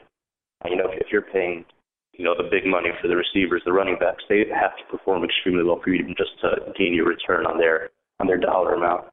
And, 0.62 0.70
you 0.72 0.76
know, 0.76 0.90
if, 0.90 1.00
if 1.00 1.06
you're 1.12 1.22
paying, 1.22 1.64
you 2.12 2.24
know, 2.24 2.34
the 2.36 2.48
big 2.50 2.66
money 2.66 2.90
for 3.00 3.08
the 3.08 3.16
receivers, 3.16 3.62
the 3.64 3.72
running 3.72 3.96
backs, 3.98 4.24
they 4.28 4.44
have 4.52 4.76
to 4.76 4.84
perform 4.90 5.24
extremely 5.24 5.62
well 5.62 5.80
for 5.82 5.90
you 5.90 6.02
just 6.16 6.34
to 6.42 6.72
gain 6.76 6.94
your 6.94 7.06
return 7.06 7.46
on 7.46 7.58
their 7.58 7.90
on 8.18 8.26
their 8.26 8.38
dollar 8.38 8.74
amount. 8.74 9.04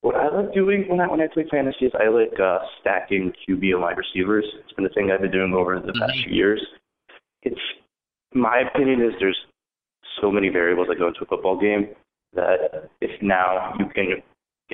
What 0.00 0.16
I 0.16 0.28
like 0.34 0.54
doing 0.54 0.88
when 0.88 1.00
I 1.00 1.06
when 1.06 1.20
I 1.20 1.26
play 1.32 1.44
fantasy 1.50 1.86
is 1.86 1.92
I 1.94 2.08
like 2.08 2.38
uh, 2.40 2.58
stacking 2.80 3.32
QB 3.46 3.72
and 3.72 3.82
wide 3.82 3.98
receivers. 3.98 4.44
It's 4.64 4.72
been 4.72 4.86
a 4.86 4.90
thing 4.90 5.10
I've 5.10 5.20
been 5.20 5.30
doing 5.30 5.52
over 5.54 5.78
the 5.78 5.92
past 5.92 6.12
few 6.24 6.34
years. 6.34 6.64
It's 7.42 7.60
my 8.34 8.62
opinion 8.72 9.02
is 9.02 9.12
there's 9.20 9.38
so 10.20 10.30
many 10.30 10.48
variables 10.48 10.88
that 10.88 10.98
go 10.98 11.08
into 11.08 11.22
a 11.22 11.26
football 11.26 11.60
game 11.60 11.88
that 12.34 12.88
if 13.00 13.10
now 13.22 13.74
you 13.78 13.86
can 13.94 14.22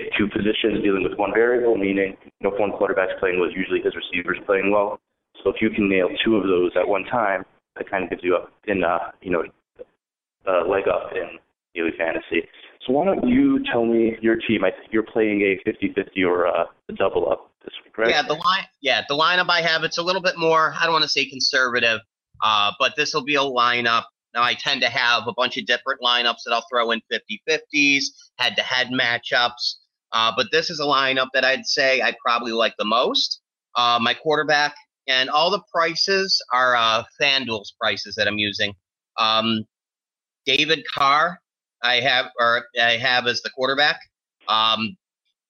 get 0.03 0.13
two 0.17 0.29
positions 0.29 0.83
dealing 0.83 1.03
with 1.03 1.19
one 1.19 1.33
variable, 1.33 1.77
meaning 1.77 2.17
you 2.23 2.31
know, 2.43 2.55
if 2.55 2.61
one 2.61 2.73
quarterback's 2.73 3.13
playing 3.21 3.41
well, 3.41 3.51
usually 3.51 3.81
his 3.81 3.95
receiver's 3.95 4.39
playing 4.47 4.71
well. 4.71 5.01
So 5.43 5.51
if 5.51 5.57
you 5.61 5.71
can 5.71 5.89
nail 5.89 6.09
two 6.25 6.37
of 6.37 6.45
those 6.45 6.73
at 6.77 6.87
one 6.87 7.05
time, 7.05 7.45
that 7.77 7.91
kind 7.91 8.05
of 8.05 8.11
gives 8.11 8.23
you 8.23 8.37
a 8.37 8.71
in 8.71 8.85
uh, 8.85 9.11
you 9.23 9.31
know 9.31 9.43
a 10.47 10.69
leg 10.69 10.89
up 10.89 11.13
in 11.15 11.39
daily 11.75 11.93
fantasy. 11.97 12.49
So 12.87 12.93
why 12.93 13.05
don't 13.05 13.27
you 13.29 13.63
tell 13.71 13.85
me 13.85 14.17
your 14.21 14.37
team? 14.37 14.65
I 14.65 14.71
think 14.71 14.93
you're 14.93 15.03
playing 15.03 15.43
a 15.43 15.69
50-50 15.69 16.27
or 16.27 16.47
a 16.47 16.67
double 16.97 17.31
up 17.31 17.51
this 17.65 17.75
week, 17.85 17.97
right? 17.99 18.09
Yeah, 18.09 18.23
the 18.23 18.35
line. 18.35 18.65
Yeah, 18.81 19.03
the 19.09 19.15
lineup 19.15 19.49
I 19.49 19.61
have 19.61 19.85
it's 19.85 19.99
a 19.99 20.03
little 20.03 20.23
bit 20.23 20.39
more. 20.39 20.75
I 20.79 20.85
don't 20.85 20.93
want 20.93 21.03
to 21.03 21.09
say 21.09 21.27
conservative, 21.27 22.01
uh, 22.43 22.73
but 22.79 22.95
this 22.97 23.13
will 23.15 23.25
be 23.25 23.35
a 23.35 23.41
lineup. 23.41 24.05
Now 24.35 24.43
I 24.43 24.55
tend 24.55 24.81
to 24.83 24.89
have 24.89 25.27
a 25.27 25.33
bunch 25.33 25.57
of 25.57 25.67
different 25.67 26.01
lineups 26.03 26.45
that 26.47 26.53
I'll 26.53 26.65
throw 26.71 26.91
in 26.91 27.01
50-50s, 27.13 28.05
head-to-head 28.39 28.89
matchups. 28.89 29.77
Uh, 30.13 30.33
but 30.37 30.49
this 30.51 30.71
is 30.71 30.81
a 30.81 30.85
lineup 30.85 31.29
that 31.35 31.45
I'd 31.45 31.67
say 31.67 32.01
I 32.03 32.15
probably 32.25 32.53
like 32.53 32.75
the 32.79 32.85
most. 32.85 33.41
Uh, 33.77 33.99
my 34.01 34.15
quarterback 34.15 34.75
and 35.07 35.31
all 35.31 35.51
the 35.51 35.63
prices 35.73 36.41
are 36.53 36.77
uh, 36.77 37.03
FanDuel's 37.21 37.75
prices 37.81 38.15
that 38.17 38.29
I'm 38.29 38.39
using. 38.39 38.75
Um, 39.19 39.65
David 40.47 40.85
Carr, 40.87 41.41
I 41.83 42.01
have 42.01 42.27
or 42.41 42.65
I 42.81 42.97
have 42.97 43.27
as 43.27 43.43
the 43.43 43.51
quarterback. 43.51 44.01
Um, 44.49 44.97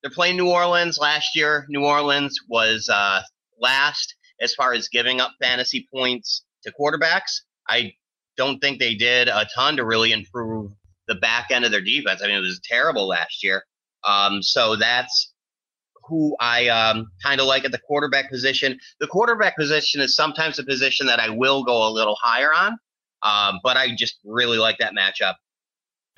they're 0.02 0.10
playing 0.10 0.36
New 0.36 0.50
Orleans 0.50 0.98
last 0.98 1.34
year. 1.34 1.66
New 1.68 1.84
Orleans 1.84 2.38
was 2.48 2.88
uh, 2.88 3.22
last, 3.60 4.14
as 4.40 4.54
far 4.54 4.72
as 4.72 4.88
giving 4.88 5.20
up 5.20 5.32
fantasy 5.40 5.86
points 5.92 6.44
to 6.64 6.72
quarterbacks. 6.78 7.42
I 7.68 7.92
don't 8.36 8.60
think 8.60 8.78
they 8.78 8.94
did 8.94 9.28
a 9.28 9.46
ton 9.54 9.76
to 9.76 9.84
really 9.84 10.12
improve 10.12 10.72
the 11.08 11.16
back 11.16 11.50
end 11.50 11.64
of 11.64 11.70
their 11.70 11.80
defense. 11.80 12.22
I 12.22 12.26
mean, 12.28 12.36
it 12.36 12.40
was 12.40 12.60
terrible 12.62 13.08
last 13.08 13.42
year. 13.42 13.64
Um, 14.08 14.42
so 14.42 14.74
that's 14.76 15.32
who 16.08 16.34
I 16.40 16.68
um, 16.68 17.10
kind 17.22 17.40
of 17.40 17.46
like 17.46 17.64
at 17.64 17.72
the 17.72 17.78
quarterback 17.78 18.30
position. 18.30 18.78
The 19.00 19.06
quarterback 19.06 19.56
position 19.56 20.00
is 20.00 20.16
sometimes 20.16 20.58
a 20.58 20.64
position 20.64 21.06
that 21.06 21.20
I 21.20 21.28
will 21.28 21.62
go 21.62 21.86
a 21.86 21.90
little 21.90 22.16
higher 22.20 22.50
on, 22.54 22.78
um, 23.22 23.60
but 23.62 23.76
I 23.76 23.94
just 23.94 24.16
really 24.24 24.58
like 24.58 24.78
that 24.78 24.94
matchup. 24.94 25.34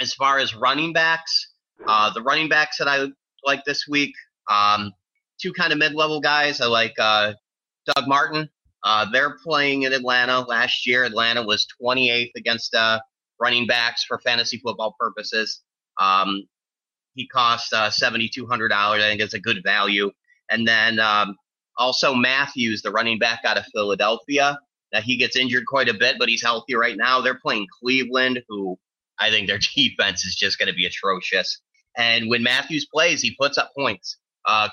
As 0.00 0.14
far 0.14 0.38
as 0.38 0.54
running 0.54 0.92
backs, 0.92 1.52
uh, 1.86 2.12
the 2.12 2.22
running 2.22 2.48
backs 2.48 2.78
that 2.78 2.88
I 2.88 3.08
like 3.44 3.64
this 3.64 3.86
week, 3.88 4.14
um, 4.50 4.92
two 5.42 5.52
kind 5.52 5.72
of 5.72 5.78
mid-level 5.78 6.20
guys. 6.20 6.60
I 6.60 6.66
like 6.66 6.94
uh, 6.98 7.32
Doug 7.86 8.06
Martin. 8.06 8.48
Uh, 8.84 9.06
they're 9.12 9.36
playing 9.44 9.82
in 9.82 9.92
Atlanta 9.92 10.40
last 10.40 10.86
year. 10.86 11.04
Atlanta 11.04 11.42
was 11.42 11.66
28th 11.82 12.30
against 12.36 12.74
uh, 12.74 13.00
running 13.40 13.66
backs 13.66 14.04
for 14.04 14.18
fantasy 14.20 14.58
football 14.58 14.94
purposes. 14.98 15.62
Um, 16.00 16.44
he 17.14 17.26
cost 17.28 17.72
uh, 17.72 17.90
$7,200. 17.90 18.72
I 18.72 18.98
think 19.00 19.20
it's 19.20 19.34
a 19.34 19.40
good 19.40 19.62
value. 19.64 20.10
And 20.50 20.66
then 20.68 21.00
um, 21.00 21.36
also 21.78 22.14
Mathews, 22.14 22.82
the 22.82 22.90
running 22.92 23.18
back 23.18 23.40
out 23.44 23.58
of 23.58 23.66
Philadelphia. 23.74 24.58
Now 24.92 25.00
he 25.02 25.16
gets 25.16 25.36
injured 25.36 25.64
quite 25.66 25.88
a 25.88 25.94
bit, 25.94 26.16
but 26.18 26.28
he's 26.28 26.42
healthy 26.42 26.74
right 26.74 26.96
now. 26.96 27.20
They're 27.20 27.38
playing 27.40 27.66
Cleveland, 27.82 28.42
who 28.48 28.78
I 29.18 29.30
think 29.30 29.48
their 29.48 29.58
defense 29.76 30.24
is 30.26 30.36
just 30.36 30.58
going 30.58 30.68
to 30.68 30.74
be 30.74 30.86
atrocious. 30.86 31.60
And 31.96 32.30
when 32.30 32.42
Mathews 32.42 32.86
plays, 32.92 33.22
he 33.22 33.36
puts 33.40 33.58
up 33.58 33.72
points. 33.76 34.16
Uh, 34.46 34.68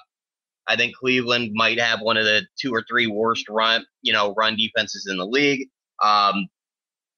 I 0.67 0.77
think 0.77 0.96
Cleveland 0.96 1.51
might 1.53 1.79
have 1.79 2.01
one 2.01 2.17
of 2.17 2.25
the 2.25 2.44
two 2.60 2.74
or 2.74 2.84
three 2.89 3.08
worst 3.08 3.50
run, 3.50 3.86
you 4.03 4.13
know, 4.13 4.34
run 4.36 4.58
defenses 4.58 5.08
in 5.10 5.17
the 5.17 5.25
league. 5.27 5.70
Um, 6.03 6.48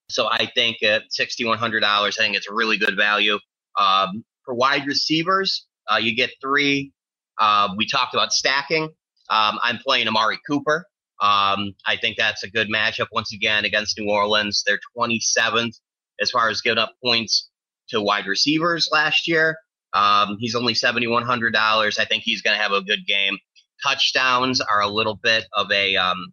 so 0.09 0.27
I 0.29 0.49
think 0.55 0.83
at 0.83 1.03
sixty 1.11 1.45
one 1.45 1.57
hundred 1.57 1.81
dollars, 1.81 2.17
I 2.19 2.23
think 2.23 2.35
it's 2.35 2.49
a 2.49 2.53
really 2.53 2.77
good 2.77 2.95
value. 2.97 3.39
Um, 3.79 4.23
for 4.45 4.53
wide 4.53 4.85
receivers, 4.87 5.67
uh, 5.91 5.97
you 5.97 6.15
get 6.15 6.31
three. 6.41 6.91
Uh, 7.39 7.69
we 7.77 7.87
talked 7.87 8.13
about 8.13 8.31
stacking. 8.31 8.83
Um, 9.29 9.59
I'm 9.63 9.77
playing 9.77 10.07
Amari 10.07 10.39
Cooper. 10.47 10.85
Um, 11.21 11.73
I 11.85 11.97
think 11.99 12.17
that's 12.17 12.43
a 12.43 12.49
good 12.49 12.69
matchup 12.69 13.07
once 13.11 13.33
again 13.33 13.65
against 13.65 13.97
New 13.97 14.09
Orleans. 14.09 14.63
They're 14.65 14.79
27th 14.97 15.73
as 16.21 16.31
far 16.31 16.49
as 16.49 16.61
giving 16.61 16.77
up 16.77 16.93
points 17.03 17.49
to 17.89 18.01
wide 18.01 18.25
receivers 18.25 18.89
last 18.91 19.27
year. 19.27 19.57
Um, 19.93 20.37
he's 20.39 20.55
only 20.55 20.73
$7,100. 20.73 21.99
I 21.99 22.05
think 22.05 22.23
he's 22.23 22.41
going 22.41 22.55
to 22.55 22.61
have 22.61 22.71
a 22.71 22.81
good 22.81 23.05
game. 23.05 23.37
Touchdowns 23.83 24.61
are 24.61 24.81
a 24.81 24.87
little 24.87 25.15
bit 25.15 25.45
of 25.53 25.71
a, 25.71 25.95
um, 25.95 26.27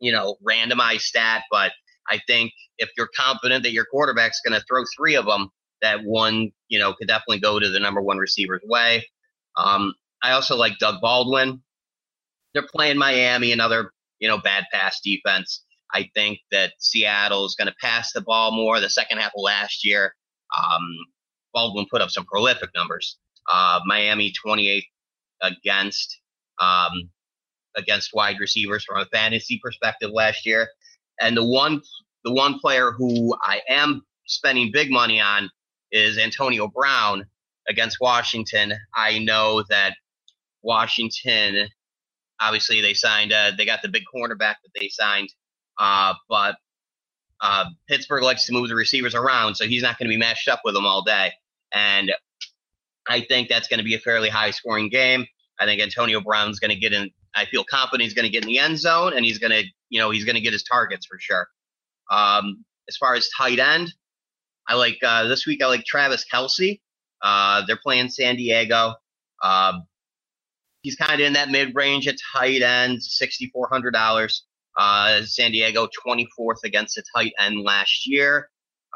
you 0.00 0.12
know, 0.12 0.36
randomized 0.46 1.02
stat, 1.02 1.42
but 1.50 1.72
I 2.10 2.20
think 2.26 2.52
if 2.78 2.90
you're 2.96 3.08
confident 3.16 3.62
that 3.62 3.72
your 3.72 3.86
quarterback's 3.86 4.40
going 4.46 4.58
to 4.58 4.64
throw 4.68 4.84
three 4.96 5.14
of 5.14 5.26
them, 5.26 5.48
that 5.84 6.02
one, 6.02 6.50
you 6.68 6.78
know, 6.78 6.94
could 6.94 7.08
definitely 7.08 7.40
go 7.40 7.60
to 7.60 7.68
the 7.68 7.78
number 7.78 8.02
one 8.02 8.18
receiver's 8.18 8.62
way. 8.64 9.06
Um, 9.56 9.94
I 10.22 10.32
also 10.32 10.56
like 10.56 10.78
Doug 10.78 11.00
Baldwin. 11.00 11.62
They're 12.52 12.66
playing 12.74 12.98
Miami, 12.98 13.52
another, 13.52 13.92
you 14.18 14.28
know, 14.28 14.38
bad 14.38 14.64
pass 14.72 15.00
defense. 15.00 15.62
I 15.92 16.08
think 16.14 16.38
that 16.50 16.72
Seattle 16.78 17.44
is 17.44 17.54
going 17.54 17.68
to 17.68 17.74
pass 17.80 18.12
the 18.12 18.22
ball 18.22 18.50
more. 18.50 18.80
The 18.80 18.88
second 18.90 19.18
half 19.18 19.32
of 19.36 19.42
last 19.42 19.84
year, 19.84 20.14
um, 20.58 20.88
Baldwin 21.52 21.86
put 21.90 22.00
up 22.00 22.10
some 22.10 22.24
prolific 22.24 22.70
numbers. 22.74 23.18
Uh, 23.52 23.80
Miami 23.84 24.32
28 24.42 24.84
against 25.42 26.20
um, 26.60 27.10
against 27.76 28.10
wide 28.14 28.40
receivers 28.40 28.84
from 28.84 29.00
a 29.00 29.06
fantasy 29.06 29.60
perspective 29.62 30.10
last 30.12 30.46
year, 30.46 30.68
and 31.20 31.36
the 31.36 31.44
one 31.44 31.82
the 32.24 32.32
one 32.32 32.58
player 32.58 32.92
who 32.92 33.36
I 33.42 33.60
am 33.68 34.02
spending 34.26 34.70
big 34.72 34.90
money 34.90 35.20
on 35.20 35.50
is 35.94 36.18
Antonio 36.18 36.66
Brown 36.66 37.24
against 37.68 37.98
Washington. 38.00 38.74
I 38.94 39.18
know 39.18 39.62
that 39.70 39.94
Washington, 40.62 41.68
obviously, 42.40 42.80
they 42.80 42.94
signed, 42.94 43.32
uh, 43.32 43.52
they 43.56 43.64
got 43.64 43.80
the 43.80 43.88
big 43.88 44.02
cornerback 44.12 44.56
that 44.62 44.72
they 44.74 44.88
signed, 44.88 45.32
uh, 45.78 46.14
but 46.28 46.56
uh, 47.40 47.66
Pittsburgh 47.88 48.24
likes 48.24 48.44
to 48.46 48.52
move 48.52 48.68
the 48.68 48.74
receivers 48.74 49.14
around, 49.14 49.54
so 49.54 49.66
he's 49.66 49.82
not 49.82 49.98
going 49.98 50.08
to 50.08 50.12
be 50.12 50.18
matched 50.18 50.48
up 50.48 50.60
with 50.64 50.74
them 50.74 50.84
all 50.84 51.02
day. 51.02 51.32
And 51.72 52.12
I 53.08 53.20
think 53.20 53.48
that's 53.48 53.68
going 53.68 53.78
to 53.78 53.84
be 53.84 53.94
a 53.94 53.98
fairly 53.98 54.28
high 54.28 54.50
scoring 54.50 54.88
game. 54.88 55.26
I 55.60 55.64
think 55.64 55.80
Antonio 55.80 56.20
Brown's 56.20 56.58
going 56.58 56.70
to 56.70 56.76
get 56.76 56.92
in. 56.92 57.10
I 57.36 57.44
feel 57.44 57.64
confident 57.64 58.02
he's 58.02 58.14
going 58.14 58.26
to 58.26 58.30
get 58.30 58.42
in 58.42 58.48
the 58.48 58.58
end 58.58 58.78
zone, 58.78 59.12
and 59.14 59.24
he's 59.24 59.38
going 59.38 59.52
to, 59.52 59.62
you 59.90 60.00
know, 60.00 60.10
he's 60.10 60.24
going 60.24 60.36
to 60.36 60.40
get 60.40 60.52
his 60.52 60.64
targets 60.64 61.06
for 61.06 61.18
sure. 61.20 61.46
Um, 62.10 62.64
as 62.88 62.96
far 62.96 63.14
as 63.14 63.28
tight 63.36 63.58
end, 63.58 63.92
I 64.68 64.74
like 64.74 64.98
uh, 65.04 65.26
this 65.26 65.46
week. 65.46 65.62
I 65.62 65.66
like 65.66 65.84
Travis 65.84 66.24
Kelce. 66.32 66.80
Uh, 67.22 67.62
they're 67.66 67.80
playing 67.82 68.08
San 68.08 68.36
Diego. 68.36 68.94
Um, 69.42 69.86
he's 70.82 70.96
kind 70.96 71.20
of 71.20 71.26
in 71.26 71.32
that 71.34 71.50
mid 71.50 71.74
range 71.74 72.08
at 72.08 72.16
tight 72.34 72.62
end, 72.62 73.02
sixty 73.02 73.50
four 73.52 73.68
hundred 73.70 73.92
dollars. 73.92 74.44
Uh, 74.78 75.22
San 75.24 75.52
Diego 75.52 75.88
twenty 76.02 76.26
fourth 76.36 76.58
against 76.64 76.96
the 76.96 77.02
tight 77.14 77.32
end 77.38 77.60
last 77.60 78.06
year. 78.06 78.48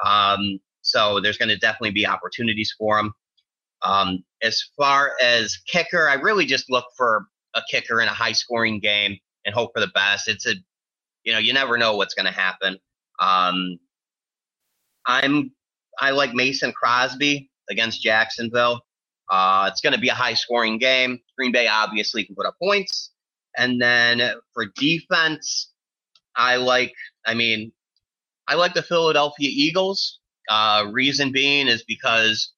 Um, 0.04 0.58
so 0.82 1.20
there's 1.20 1.38
going 1.38 1.50
to 1.50 1.58
definitely 1.58 1.90
be 1.90 2.06
opportunities 2.06 2.74
for 2.78 2.98
him. 2.98 3.12
Um, 3.82 4.24
as 4.42 4.62
far 4.76 5.12
as 5.22 5.56
kicker, 5.70 6.08
I 6.08 6.14
really 6.14 6.46
just 6.46 6.70
look 6.70 6.86
for 6.96 7.26
a 7.54 7.62
kicker 7.70 8.00
in 8.00 8.08
a 8.08 8.14
high 8.14 8.32
scoring 8.32 8.80
game 8.80 9.16
and 9.44 9.54
hope 9.54 9.72
for 9.74 9.80
the 9.80 9.90
best. 9.94 10.28
It's 10.28 10.46
a, 10.46 10.54
you 11.24 11.32
know, 11.32 11.38
you 11.38 11.52
never 11.52 11.78
know 11.78 11.96
what's 11.96 12.14
going 12.14 12.26
to 12.26 12.32
happen. 12.32 12.78
Um, 13.20 13.78
I'm 15.06 15.52
I 15.98 16.10
like 16.10 16.34
Mason 16.34 16.72
Crosby 16.72 17.50
against 17.70 18.02
Jacksonville. 18.02 18.82
Uh, 19.30 19.68
it's 19.70 19.80
going 19.80 19.94
to 19.94 20.00
be 20.00 20.08
a 20.08 20.14
high 20.14 20.34
scoring 20.34 20.78
game. 20.78 21.20
Green 21.36 21.52
Bay 21.52 21.68
obviously 21.68 22.24
can 22.24 22.34
put 22.34 22.46
up 22.46 22.56
points. 22.62 23.10
And 23.56 23.80
then 23.80 24.22
for 24.54 24.66
defense, 24.76 25.70
I 26.36 26.56
like, 26.56 26.94
I 27.26 27.34
mean, 27.34 27.72
I 28.46 28.54
like 28.54 28.74
the 28.74 28.82
Philadelphia 28.82 29.50
Eagles. 29.52 30.20
Uh, 30.48 30.86
reason 30.90 31.32
being 31.32 31.68
is 31.68 31.84
because 31.86 32.52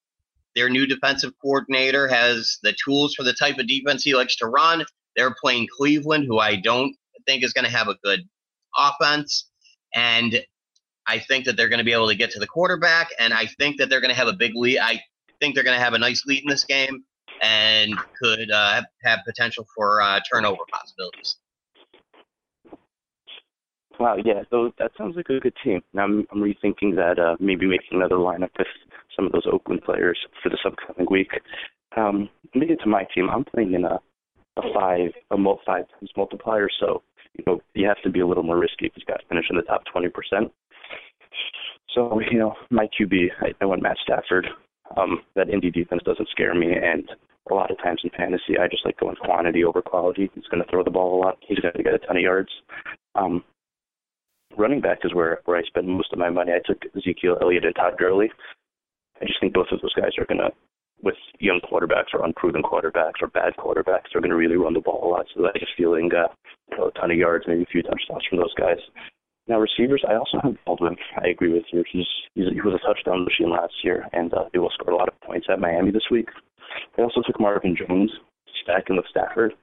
their 0.54 0.68
new 0.68 0.86
defensive 0.86 1.32
coordinator 1.42 2.06
has 2.08 2.58
the 2.62 2.74
tools 2.84 3.14
for 3.14 3.24
the 3.24 3.32
type 3.32 3.58
of 3.58 3.66
defense 3.66 4.04
he 4.04 4.14
likes 4.14 4.36
to 4.36 4.46
run. 4.46 4.84
They're 5.16 5.34
playing 5.42 5.68
Cleveland, 5.76 6.26
who 6.28 6.38
I 6.38 6.56
don't 6.56 6.94
think 7.26 7.42
is 7.42 7.52
going 7.52 7.64
to 7.64 7.70
have 7.70 7.88
a 7.88 7.96
good 8.04 8.20
offense. 8.76 9.48
And 9.94 10.44
I 11.10 11.18
think 11.18 11.44
that 11.46 11.56
they're 11.56 11.68
going 11.68 11.78
to 11.78 11.84
be 11.84 11.92
able 11.92 12.08
to 12.08 12.14
get 12.14 12.30
to 12.32 12.38
the 12.38 12.46
quarterback, 12.46 13.08
and 13.18 13.34
I 13.34 13.46
think 13.46 13.78
that 13.78 13.90
they're 13.90 14.00
going 14.00 14.14
to 14.14 14.16
have 14.16 14.28
a 14.28 14.32
big 14.32 14.52
lead. 14.54 14.78
I 14.78 15.00
think 15.40 15.54
they're 15.54 15.64
going 15.64 15.76
to 15.76 15.84
have 15.84 15.94
a 15.94 15.98
nice 15.98 16.24
lead 16.26 16.42
in 16.44 16.48
this 16.48 16.64
game 16.64 17.04
and 17.42 17.94
could 18.22 18.50
uh, 18.50 18.82
have 19.02 19.20
potential 19.26 19.66
for 19.74 20.00
uh, 20.00 20.20
turnover 20.32 20.62
possibilities. 20.70 21.36
Wow, 23.98 24.16
yeah, 24.24 24.42
so 24.50 24.72
that 24.78 24.92
sounds 24.96 25.16
like 25.16 25.28
a 25.28 25.40
good 25.40 25.56
team. 25.62 25.82
Now 25.92 26.04
I'm, 26.04 26.26
I'm 26.32 26.40
rethinking 26.40 26.94
that 26.96 27.18
uh, 27.18 27.36
maybe 27.40 27.66
making 27.66 27.98
another 27.98 28.16
lineup 28.16 28.50
with 28.56 28.68
some 29.14 29.26
of 29.26 29.32
those 29.32 29.46
Oakland 29.50 29.82
players 29.82 30.18
for 30.42 30.48
this 30.48 30.60
upcoming 30.64 31.06
week. 31.10 31.32
Um, 31.96 32.30
let 32.54 32.60
me 32.60 32.66
get 32.66 32.80
to 32.80 32.88
my 32.88 33.04
team. 33.14 33.28
I'm 33.28 33.44
playing 33.44 33.74
in 33.74 33.84
a 33.84 33.98
a 34.56 34.62
five 34.74 35.10
a 35.30 35.36
mul- 35.36 35.60
five 35.66 35.84
times 35.90 36.10
multiplier, 36.16 36.68
so 36.80 37.02
you 37.36 37.44
know 37.46 37.60
you 37.74 37.86
have 37.86 38.00
to 38.02 38.10
be 38.10 38.20
a 38.20 38.26
little 38.26 38.42
more 38.42 38.58
risky 38.58 38.86
if 38.86 38.92
you 38.96 39.04
got 39.06 39.20
to 39.20 39.26
finish 39.26 39.46
in 39.50 39.56
the 39.56 39.62
top 39.62 39.82
twenty 39.90 40.08
percent. 40.08 40.50
So, 41.94 42.20
you 42.30 42.38
know, 42.38 42.54
my 42.70 42.88
QB, 42.98 43.28
I, 43.40 43.48
I 43.60 43.64
went 43.64 43.82
Matt 43.82 43.96
Stafford. 44.02 44.46
Um, 44.96 45.22
that 45.36 45.50
Indy 45.50 45.70
defense 45.70 46.02
doesn't 46.04 46.28
scare 46.30 46.54
me, 46.54 46.72
and 46.72 47.08
a 47.48 47.54
lot 47.54 47.70
of 47.70 47.78
times 47.78 48.00
in 48.02 48.10
fantasy, 48.10 48.58
I 48.60 48.66
just 48.66 48.84
like 48.84 48.98
going 48.98 49.16
quantity 49.16 49.64
over 49.64 49.82
quality. 49.82 50.30
He's 50.34 50.46
going 50.50 50.62
to 50.62 50.68
throw 50.68 50.82
the 50.82 50.90
ball 50.90 51.16
a 51.16 51.20
lot. 51.20 51.38
He's 51.46 51.60
going 51.60 51.74
to 51.74 51.82
get 51.82 51.94
a 51.94 51.98
ton 51.98 52.16
of 52.16 52.22
yards. 52.22 52.50
Um, 53.14 53.44
running 54.56 54.80
back 54.80 54.98
is 55.04 55.14
where 55.14 55.40
where 55.44 55.56
I 55.56 55.62
spend 55.62 55.88
most 55.88 56.12
of 56.12 56.18
my 56.18 56.30
money. 56.30 56.52
I 56.52 56.60
took 56.64 56.82
Ezekiel 56.96 57.38
Elliott 57.40 57.64
and 57.64 57.74
Todd 57.74 57.94
Gurley. 57.98 58.30
I 59.20 59.26
just 59.26 59.40
think 59.40 59.54
both 59.54 59.68
of 59.70 59.80
those 59.80 59.94
guys 59.94 60.12
are 60.18 60.26
going 60.26 60.38
to, 60.38 60.50
with 61.02 61.16
young 61.38 61.60
quarterbacks 61.60 62.14
or 62.14 62.24
unproven 62.24 62.62
quarterbacks 62.62 63.20
or 63.20 63.28
bad 63.28 63.54
quarterbacks, 63.58 64.10
they're 64.12 64.22
going 64.22 64.30
to 64.30 64.36
really 64.36 64.56
run 64.56 64.74
the 64.74 64.80
ball 64.80 65.00
a 65.04 65.08
lot. 65.08 65.26
So 65.34 65.46
I 65.46 65.58
just 65.58 65.72
feeling 65.76 66.10
uh, 66.12 66.28
a 66.82 66.90
ton 66.98 67.10
of 67.10 67.16
yards, 67.16 67.44
maybe 67.46 67.62
a 67.62 67.66
few 67.66 67.82
touchdowns 67.82 68.24
from 68.28 68.38
those 68.38 68.54
guys. 68.54 68.78
Now 69.50 69.58
receivers, 69.58 70.04
I 70.08 70.14
also 70.14 70.38
have 70.44 70.54
Baldwin. 70.64 70.94
I 71.20 71.26
agree 71.26 71.52
with 71.52 71.64
you. 71.72 71.82
He's, 71.90 72.06
he's 72.36 72.44
he 72.54 72.60
was 72.60 72.78
a 72.78 72.86
touchdown 72.86 73.24
machine 73.24 73.50
last 73.50 73.74
year, 73.82 74.06
and 74.12 74.32
uh, 74.32 74.44
he 74.52 74.58
will 74.58 74.70
score 74.70 74.94
a 74.94 74.96
lot 74.96 75.08
of 75.08 75.20
points 75.22 75.48
at 75.50 75.58
Miami 75.58 75.90
this 75.90 76.06
week. 76.08 76.28
I 76.96 77.02
also 77.02 77.20
took 77.26 77.40
Marvin 77.40 77.76
Jones, 77.76 78.12
stacking 78.62 78.94
with 78.94 79.06
Stafford. 79.10 79.54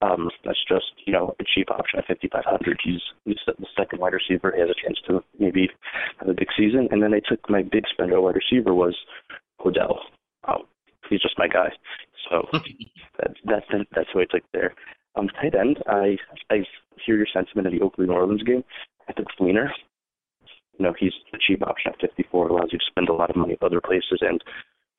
Um, 0.00 0.30
that's 0.46 0.64
just 0.66 0.86
you 1.04 1.12
know 1.12 1.36
a 1.38 1.44
cheap 1.54 1.70
option 1.70 1.98
at 1.98 2.06
5,500. 2.06 2.80
He's 2.82 3.02
he's 3.26 3.36
the 3.46 3.66
second 3.76 4.00
wide 4.00 4.14
receiver. 4.14 4.50
He 4.54 4.62
has 4.62 4.70
a 4.70 4.82
chance 4.82 4.98
to 5.08 5.22
maybe 5.38 5.68
have 6.20 6.28
a 6.30 6.32
big 6.32 6.48
season. 6.56 6.88
And 6.90 7.02
then 7.02 7.12
I 7.12 7.20
took 7.28 7.50
my 7.50 7.62
big 7.62 7.84
spender 7.92 8.22
wide 8.22 8.36
receiver 8.36 8.72
was 8.72 8.96
Odell. 9.62 10.00
Um, 10.48 10.62
he's 11.10 11.20
just 11.20 11.38
my 11.38 11.48
guy. 11.48 11.68
So 12.30 12.46
that, 13.18 13.34
that's 13.44 13.66
that's 13.94 14.08
who 14.14 14.20
I 14.20 14.26
took 14.30 14.44
there. 14.54 14.74
Um, 15.16 15.28
tight 15.28 15.54
end, 15.54 15.82
I 15.86 16.16
I 16.48 16.64
hear 17.04 17.18
your 17.18 17.26
sentiment 17.30 17.66
of 17.66 17.74
the 17.74 17.84
Oakland 17.84 18.08
New 18.08 18.16
Orleans 18.16 18.42
game. 18.42 18.64
I 19.08 19.12
took 19.12 19.26
Fleener. 19.38 19.68
You 20.78 20.84
know, 20.84 20.94
he's 20.98 21.12
the 21.32 21.38
cheap 21.44 21.62
option 21.66 21.92
at 21.92 22.00
54. 22.00 22.48
Allows 22.48 22.68
you 22.72 22.78
to 22.78 22.84
spend 22.88 23.08
a 23.08 23.12
lot 23.12 23.30
of 23.30 23.36
money 23.36 23.54
at 23.54 23.62
other 23.62 23.80
places, 23.80 24.20
and 24.20 24.42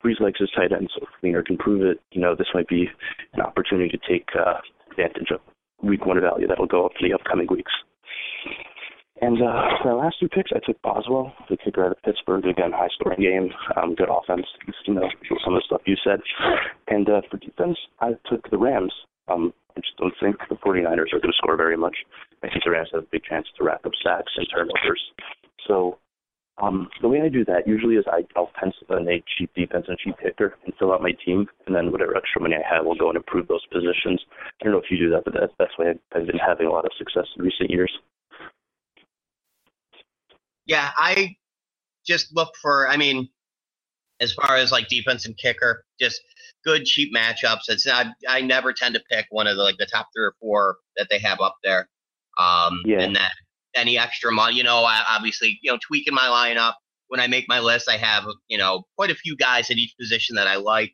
Brees 0.04 0.20
likes 0.20 0.40
his 0.40 0.50
tight 0.56 0.72
end, 0.72 0.90
so 0.94 1.06
Fleener 1.22 1.44
can 1.44 1.56
prove 1.56 1.82
it. 1.82 2.00
You 2.12 2.20
know, 2.20 2.34
this 2.34 2.48
might 2.54 2.68
be 2.68 2.88
an 3.34 3.40
opportunity 3.40 3.88
to 3.88 3.98
take 4.08 4.28
uh, 4.38 4.60
advantage 4.90 5.30
of 5.30 5.40
week 5.82 6.04
one 6.04 6.20
value 6.20 6.46
that'll 6.46 6.66
go 6.66 6.86
up 6.86 6.92
for 6.98 7.08
the 7.08 7.14
upcoming 7.14 7.46
weeks. 7.50 7.72
And 9.22 9.36
uh, 9.42 9.84
my 9.84 9.92
last 9.92 10.16
two 10.18 10.28
picks, 10.28 10.50
I 10.54 10.60
took 10.64 10.80
Boswell, 10.80 11.34
the 11.50 11.56
kicker 11.58 11.84
out 11.84 11.92
of 11.92 12.02
Pittsburgh. 12.02 12.46
Again, 12.46 12.72
high 12.72 12.88
scoring 12.98 13.20
game, 13.20 13.50
um, 13.76 13.94
good 13.94 14.08
offense. 14.08 14.46
You 14.86 14.94
know, 14.94 15.08
some 15.44 15.54
of 15.54 15.60
the 15.60 15.66
stuff 15.66 15.82
you 15.84 15.96
said. 16.02 16.20
And 16.88 17.08
uh, 17.08 17.20
for 17.30 17.36
defense, 17.36 17.76
I 18.00 18.12
took 18.30 18.50
the 18.50 18.56
Rams. 18.56 18.92
Um, 19.28 19.52
I 19.76 19.80
just 19.80 19.96
don't 19.98 20.14
think 20.20 20.36
the 20.48 20.56
49ers 20.56 21.12
are 21.12 21.20
going 21.20 21.32
to 21.32 21.36
score 21.36 21.56
very 21.56 21.76
much. 21.76 21.96
I 22.42 22.48
think 22.48 22.64
the 22.64 22.70
Rams 22.70 22.88
have 22.92 23.04
a 23.04 23.06
big 23.10 23.24
chance 23.24 23.46
to 23.58 23.64
rack 23.64 23.80
up 23.84 23.92
sacks 24.02 24.32
and 24.36 24.46
turnovers. 24.50 25.02
So 25.66 25.98
um, 26.60 26.88
the 27.00 27.08
way 27.08 27.20
I 27.22 27.28
do 27.28 27.44
that 27.46 27.66
usually 27.66 27.96
is 27.96 28.04
I, 28.06 28.24
I'll 28.36 28.50
pencil 28.54 28.96
in 28.96 29.08
a 29.08 29.22
cheap 29.36 29.50
defense 29.54 29.86
and 29.88 29.98
cheap 29.98 30.16
kicker 30.22 30.56
and 30.64 30.74
fill 30.78 30.92
out 30.92 31.02
my 31.02 31.12
team, 31.24 31.46
and 31.66 31.74
then 31.74 31.90
whatever 31.90 32.16
extra 32.16 32.40
money 32.40 32.56
I 32.56 32.74
have 32.74 32.84
will 32.84 32.94
go 32.94 33.08
and 33.08 33.16
improve 33.16 33.48
those 33.48 33.64
positions. 33.72 34.20
I 34.60 34.64
don't 34.64 34.72
know 34.72 34.78
if 34.78 34.90
you 34.90 34.98
do 34.98 35.10
that, 35.10 35.24
but 35.24 35.34
that's 35.34 35.52
that's 35.58 35.72
why 35.76 35.94
I've 36.14 36.26
been 36.26 36.38
having 36.38 36.66
a 36.66 36.70
lot 36.70 36.84
of 36.84 36.92
success 36.98 37.26
in 37.36 37.44
recent 37.44 37.70
years. 37.70 37.92
Yeah, 40.66 40.90
I 40.96 41.36
just 42.06 42.34
look 42.34 42.52
for. 42.60 42.88
I 42.88 42.96
mean, 42.96 43.28
as 44.20 44.34
far 44.34 44.56
as 44.56 44.70
like 44.70 44.88
defense 44.88 45.24
and 45.24 45.36
kicker, 45.38 45.84
just 45.98 46.20
good 46.64 46.84
cheap 46.84 47.14
matchups. 47.14 47.68
It's 47.68 47.86
not. 47.86 48.08
I 48.28 48.42
never 48.42 48.72
tend 48.74 48.94
to 48.94 49.02
pick 49.10 49.26
one 49.30 49.46
of 49.46 49.56
the 49.56 49.62
like 49.62 49.78
the 49.78 49.86
top 49.86 50.08
three 50.14 50.24
or 50.24 50.34
four 50.40 50.76
that 50.96 51.08
they 51.08 51.18
have 51.20 51.40
up 51.40 51.56
there. 51.64 51.88
Um, 52.40 52.82
Yeah. 52.86 53.00
And 53.00 53.16
that 53.16 53.32
any 53.74 53.98
extra 53.98 54.32
money, 54.32 54.56
you 54.56 54.62
know, 54.62 54.84
I 54.84 55.02
obviously 55.08 55.58
you 55.62 55.70
know 55.70 55.78
tweaking 55.86 56.14
my 56.14 56.26
lineup 56.26 56.74
when 57.08 57.20
I 57.20 57.26
make 57.26 57.46
my 57.48 57.60
list. 57.60 57.88
I 57.88 57.96
have 57.96 58.24
you 58.48 58.58
know 58.58 58.84
quite 58.96 59.10
a 59.10 59.14
few 59.14 59.36
guys 59.36 59.70
at 59.70 59.76
each 59.76 59.94
position 59.98 60.36
that 60.36 60.46
I 60.46 60.56
like 60.56 60.92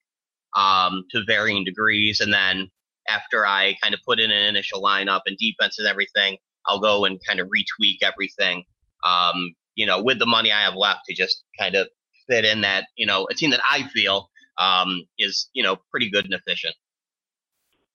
um, 0.56 1.04
to 1.10 1.22
varying 1.26 1.64
degrees, 1.64 2.20
and 2.20 2.32
then 2.32 2.70
after 3.08 3.46
I 3.46 3.76
kind 3.82 3.94
of 3.94 4.00
put 4.06 4.18
in 4.18 4.30
an 4.30 4.46
initial 4.48 4.82
lineup 4.82 5.22
and 5.26 5.36
defense 5.38 5.78
and 5.78 5.86
everything, 5.86 6.38
I'll 6.66 6.80
go 6.80 7.04
and 7.04 7.20
kind 7.26 7.40
of 7.40 7.48
retweak 7.48 7.98
everything. 8.02 8.64
Um, 9.04 9.54
you 9.74 9.86
know, 9.86 10.02
with 10.02 10.18
the 10.18 10.26
money 10.26 10.52
I 10.52 10.62
have 10.62 10.74
left 10.74 11.00
to 11.08 11.14
just 11.14 11.44
kind 11.58 11.76
of 11.76 11.88
fit 12.28 12.44
in 12.44 12.62
that, 12.62 12.86
you 12.96 13.06
know, 13.06 13.26
a 13.30 13.34
team 13.34 13.50
that 13.50 13.60
I 13.70 13.88
feel 13.88 14.30
um, 14.58 15.02
is, 15.18 15.48
you 15.52 15.62
know, 15.62 15.76
pretty 15.90 16.10
good 16.10 16.24
and 16.24 16.34
efficient. 16.34 16.74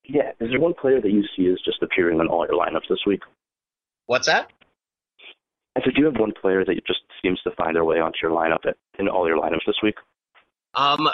Yeah. 0.04 0.30
Is 0.40 0.50
there 0.50 0.60
one 0.60 0.74
player 0.74 1.00
that 1.00 1.10
you 1.10 1.24
see 1.36 1.42
is 1.42 1.60
just 1.64 1.82
appearing 1.82 2.20
in 2.20 2.28
all 2.28 2.46
your 2.46 2.58
lineups 2.58 2.88
this 2.88 3.00
week? 3.06 3.20
What's 4.12 4.26
that? 4.26 4.52
I 5.74 5.80
said, 5.82 5.94
do 5.94 6.02
you 6.02 6.04
have 6.04 6.18
one 6.18 6.34
player 6.38 6.66
that 6.66 6.86
just 6.86 7.00
seems 7.22 7.40
to 7.44 7.50
find 7.52 7.74
their 7.74 7.86
way 7.86 7.98
onto 7.98 8.18
your 8.22 8.30
lineup 8.30 8.66
at, 8.66 8.76
in 8.98 9.08
all 9.08 9.26
your 9.26 9.38
lineups 9.38 9.64
this 9.66 9.76
week? 9.82 9.94
Um, 10.74 11.08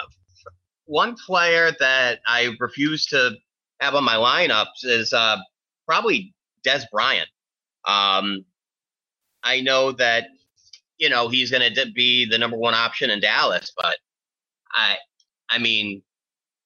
one 0.83 1.15
player 1.25 1.71
that 1.79 2.19
I 2.27 2.49
refuse 2.59 3.05
to 3.05 3.37
have 3.79 3.95
on 3.95 4.03
my 4.03 4.15
lineups 4.15 4.83
is 4.83 5.13
uh, 5.13 5.37
probably 5.87 6.33
Dez 6.67 6.83
Bryant. 6.91 7.29
Um, 7.87 8.43
I 9.43 9.61
know 9.61 9.93
that 9.93 10.25
you 10.97 11.07
know 11.07 11.29
he's 11.29 11.51
going 11.51 11.73
to 11.73 11.91
be 11.93 12.25
the 12.29 12.37
number 12.37 12.57
one 12.57 12.73
option 12.73 13.11
in 13.11 13.21
Dallas, 13.21 13.71
but 13.77 13.95
I, 14.73 14.97
I 15.49 15.57
mean, 15.57 16.01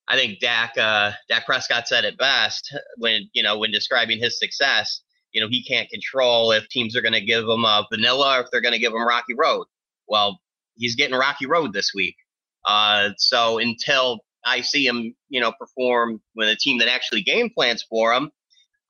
I 0.07 0.15
think 0.15 0.39
Dak 0.39 0.79
uh, 0.79 1.11
Dak 1.29 1.45
Prescott 1.45 1.87
said 1.87 2.05
it 2.05 2.17
best 2.17 2.75
when 2.97 3.29
you 3.33 3.43
know 3.43 3.59
when 3.59 3.69
describing 3.69 4.17
his 4.17 4.39
success. 4.39 5.02
You 5.33 5.41
know, 5.41 5.47
he 5.49 5.63
can't 5.63 5.89
control 5.89 6.51
if 6.51 6.67
teams 6.69 6.95
are 6.95 7.01
going 7.01 7.13
to 7.13 7.21
give 7.21 7.43
him 7.43 7.65
a 7.65 7.85
vanilla 7.91 8.37
or 8.37 8.41
if 8.41 8.47
they're 8.51 8.61
going 8.61 8.73
to 8.73 8.79
give 8.79 8.93
him 8.93 9.05
Rocky 9.05 9.33
Road. 9.33 9.65
Well, 10.07 10.39
he's 10.75 10.95
getting 10.95 11.15
Rocky 11.15 11.45
Road 11.45 11.73
this 11.73 11.91
week. 11.93 12.15
Uh, 12.65 13.09
so 13.17 13.57
until 13.57 14.19
I 14.45 14.61
see 14.61 14.85
him, 14.85 15.15
you 15.29 15.41
know, 15.41 15.51
perform 15.59 16.21
with 16.35 16.49
a 16.49 16.55
team 16.55 16.79
that 16.79 16.87
actually 16.87 17.21
game 17.21 17.49
plans 17.49 17.83
for 17.89 18.13
him, 18.13 18.31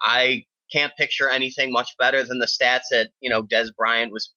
I 0.02 0.44
can't 0.72 0.96
picture 0.98 1.30
anything 1.30 1.72
much 1.72 1.96
better 1.98 2.24
than 2.24 2.40
the 2.40 2.48
stats 2.48 2.90
that 2.92 3.10
you 3.22 3.30
know 3.30 3.44
Dez 3.44 3.70
Bryant 3.76 4.12
was 4.12 4.32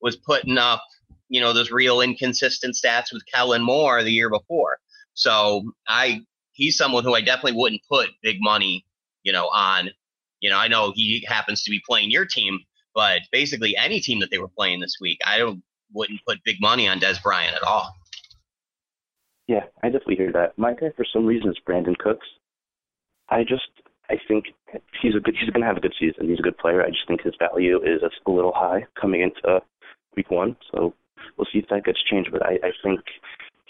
was 0.00 0.16
putting 0.16 0.58
up. 0.58 0.82
You 1.28 1.40
know, 1.40 1.52
those 1.52 1.70
real 1.70 2.02
inconsistent 2.02 2.76
stats 2.76 3.12
with 3.12 3.24
Kellen 3.32 3.62
Moore 3.62 4.02
the 4.02 4.12
year 4.12 4.28
before. 4.28 4.78
So 5.14 5.72
I, 5.88 6.20
he's 6.52 6.76
someone 6.76 7.04
who 7.04 7.14
I 7.14 7.22
definitely 7.22 7.58
wouldn't 7.58 7.80
put 7.90 8.10
big 8.22 8.36
money, 8.40 8.84
you 9.22 9.32
know, 9.32 9.48
on. 9.48 9.90
You 10.42 10.50
know, 10.50 10.58
I 10.58 10.68
know 10.68 10.92
he 10.94 11.24
happens 11.26 11.62
to 11.62 11.70
be 11.70 11.80
playing 11.88 12.10
your 12.10 12.26
team, 12.26 12.60
but 12.94 13.20
basically 13.30 13.74
any 13.76 14.00
team 14.00 14.20
that 14.20 14.30
they 14.30 14.38
were 14.38 14.48
playing 14.48 14.80
this 14.80 14.96
week, 15.00 15.18
I 15.26 15.38
don't 15.38 15.62
wouldn't 15.94 16.20
put 16.26 16.42
big 16.44 16.56
money 16.60 16.88
on 16.88 17.00
Dez 17.00 17.22
Bryant 17.22 17.56
at 17.56 17.62
all. 17.62 17.94
Yeah, 19.46 19.64
I 19.82 19.88
definitely 19.88 20.16
hear 20.16 20.32
that. 20.32 20.56
My 20.56 20.74
guy, 20.74 20.90
for 20.96 21.04
some 21.10 21.26
reason, 21.26 21.50
is 21.50 21.58
Brandin 21.68 21.98
Cooks. 21.98 22.26
I 23.28 23.42
just, 23.42 23.68
I 24.08 24.14
think 24.28 24.46
he's 25.00 25.14
a 25.14 25.20
good. 25.20 25.36
He's 25.38 25.50
going 25.50 25.62
to 25.62 25.66
have 25.66 25.76
a 25.76 25.80
good 25.80 25.94
season. 25.98 26.28
He's 26.28 26.38
a 26.38 26.42
good 26.42 26.58
player. 26.58 26.82
I 26.82 26.88
just 26.88 27.06
think 27.06 27.22
his 27.22 27.34
value 27.38 27.78
is 27.82 28.02
a 28.02 28.30
little 28.30 28.52
high 28.54 28.86
coming 29.00 29.22
into 29.22 29.60
week 30.16 30.30
one. 30.30 30.56
So 30.72 30.94
we'll 31.36 31.46
see 31.52 31.58
if 31.58 31.68
that 31.68 31.84
gets 31.84 32.02
changed. 32.02 32.30
But 32.32 32.44
I, 32.44 32.58
I 32.62 32.70
think 32.82 33.00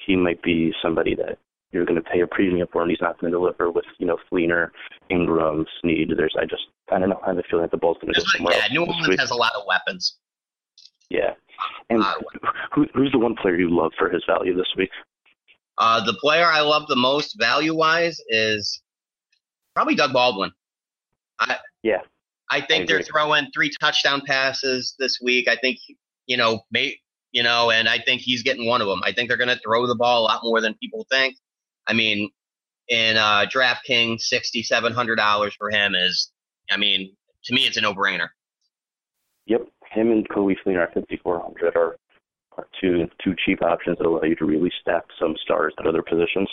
he 0.06 0.16
might 0.16 0.42
be 0.42 0.72
somebody 0.82 1.14
that 1.16 1.38
you're 1.72 1.84
going 1.84 2.02
to 2.02 2.08
pay 2.08 2.20
a 2.20 2.26
premium 2.26 2.68
for, 2.72 2.82
and 2.82 2.90
he's 2.90 3.00
not 3.00 3.18
going 3.20 3.32
to 3.32 3.38
deliver 3.38 3.70
with 3.70 3.84
you 3.98 4.06
know 4.06 4.18
Fleener, 4.30 4.70
Ingram, 5.10 5.66
Snead. 5.80 6.12
There's, 6.16 6.34
I 6.38 6.44
just, 6.44 6.62
I 6.90 6.98
don't 6.98 7.08
know. 7.08 7.20
I 7.24 7.28
have 7.28 7.38
a 7.38 7.42
feeling 7.50 7.64
that 7.64 7.70
the 7.70 7.78
ball's 7.78 7.96
going 8.00 8.12
to 8.12 8.20
go 8.20 8.26
somewhere 8.26 8.54
yeah, 8.54 8.62
else. 8.64 8.72
New 8.72 8.84
Orleans 8.84 9.20
has 9.20 9.30
a 9.30 9.36
lot 9.36 9.52
of 9.54 9.62
weapons. 9.66 10.16
Yeah. 11.10 11.34
And 11.90 12.02
Uh, 12.02 12.14
who, 12.74 12.86
who's 12.94 13.12
the 13.12 13.18
one 13.18 13.34
player 13.36 13.56
you 13.56 13.68
love 13.70 13.92
for 13.98 14.08
his 14.08 14.22
value 14.26 14.54
this 14.56 14.72
week? 14.76 14.90
Uh, 15.78 16.04
the 16.04 16.14
player 16.14 16.46
I 16.46 16.60
love 16.60 16.86
the 16.88 16.96
most 16.96 17.36
value 17.38 17.74
wise 17.74 18.20
is 18.28 18.82
probably 19.74 19.94
Doug 19.94 20.12
Baldwin. 20.12 20.52
I 21.38 21.56
Yeah. 21.82 22.00
I 22.50 22.60
think 22.60 22.84
I 22.84 22.86
they're 22.86 23.02
throwing 23.02 23.46
three 23.54 23.70
touchdown 23.80 24.22
passes 24.26 24.94
this 24.98 25.18
week. 25.22 25.48
I 25.48 25.56
think 25.56 25.78
you 26.26 26.36
know, 26.36 26.60
may, 26.70 26.98
you 27.32 27.42
know, 27.42 27.70
and 27.70 27.88
I 27.88 27.98
think 27.98 28.20
he's 28.20 28.42
getting 28.42 28.66
one 28.66 28.80
of 28.80 28.86
them. 28.86 29.00
I 29.04 29.12
think 29.12 29.28
they're 29.28 29.38
going 29.38 29.48
to 29.48 29.60
throw 29.64 29.86
the 29.86 29.94
ball 29.94 30.22
a 30.22 30.24
lot 30.24 30.40
more 30.42 30.60
than 30.60 30.74
people 30.74 31.06
think. 31.10 31.36
I 31.86 31.92
mean, 31.92 32.30
in 32.88 33.16
uh, 33.16 33.46
DraftKings, 33.52 34.22
sixty 34.22 34.62
seven 34.62 34.92
hundred 34.92 35.16
dollars 35.16 35.54
for 35.58 35.70
him 35.70 35.94
is, 35.94 36.30
I 36.70 36.76
mean, 36.76 37.14
to 37.44 37.54
me, 37.54 37.66
it's 37.66 37.76
a 37.76 37.80
no 37.80 37.94
brainer. 37.94 38.28
Yep, 39.46 39.66
him 39.90 40.10
and 40.10 40.28
Coby 40.28 40.54
Fleener 40.64 40.82
at 40.82 40.94
5400 40.94 41.76
are, 41.76 41.96
are 42.56 42.66
two 42.80 43.08
two 43.22 43.34
cheap 43.44 43.62
options 43.62 43.98
that 43.98 44.06
allow 44.06 44.22
you 44.22 44.36
to 44.36 44.44
really 44.44 44.72
stack 44.80 45.02
some 45.20 45.34
stars 45.42 45.74
at 45.78 45.86
other 45.86 46.02
positions. 46.02 46.48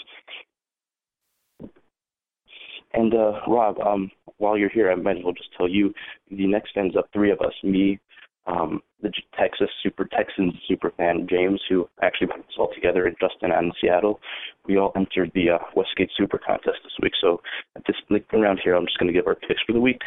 And 2.94 3.14
uh, 3.14 3.42
Rob, 3.48 3.80
um, 3.80 4.10
while 4.38 4.58
you're 4.58 4.70
here, 4.70 4.92
I 4.92 4.96
might 4.96 5.18
as 5.18 5.24
well 5.24 5.34
just 5.34 5.54
tell 5.56 5.68
you 5.68 5.94
the 6.32 6.48
next 6.48 6.76
ends 6.76 6.96
up 6.96 7.08
three 7.14 7.32
of 7.32 7.40
us: 7.42 7.54
me, 7.64 8.00
um, 8.48 8.82
the 9.02 9.12
Texas 9.38 9.70
Super 9.82 10.06
Texans 10.06 10.54
super 10.68 10.92
fan 10.98 11.28
James, 11.30 11.62
who 11.70 11.88
actually 12.02 12.28
put 12.28 12.40
us 12.40 12.58
all 12.58 12.72
together, 12.74 13.06
and 13.06 13.16
Justin 13.20 13.52
out 13.52 13.64
in 13.64 13.72
Seattle. 13.80 14.20
We 14.66 14.78
all 14.78 14.92
entered 14.96 15.32
the 15.34 15.52
uh, 15.52 15.58
Westgate 15.76 16.12
Super 16.18 16.38
Contest 16.38 16.80
this 16.84 16.94
week. 17.02 17.14
So 17.22 17.42
at 17.76 17.84
this 17.88 17.96
like, 18.10 18.26
around 18.34 18.60
here, 18.64 18.76
I'm 18.76 18.86
just 18.86 18.98
going 19.00 19.12
to 19.12 19.18
give 19.18 19.28
our 19.28 19.36
picks 19.36 19.62
for 19.66 19.74
the 19.74 19.80
week. 19.80 20.02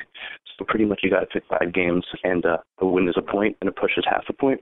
So 0.59 0.65
pretty 0.67 0.85
much 0.85 1.01
you 1.03 1.11
got 1.11 1.21
to 1.21 1.27
pick 1.27 1.45
five 1.49 1.73
games, 1.73 2.05
and 2.25 2.45
uh, 2.45 2.59
a 2.79 2.87
win 2.87 3.09
is 3.09 3.15
a 3.17 3.23
point, 3.23 3.57
and 3.61 3.69
a 3.69 3.73
push 3.73 3.93
is 3.97 4.05
half 4.07 4.25
a 4.29 4.33
point. 4.33 4.61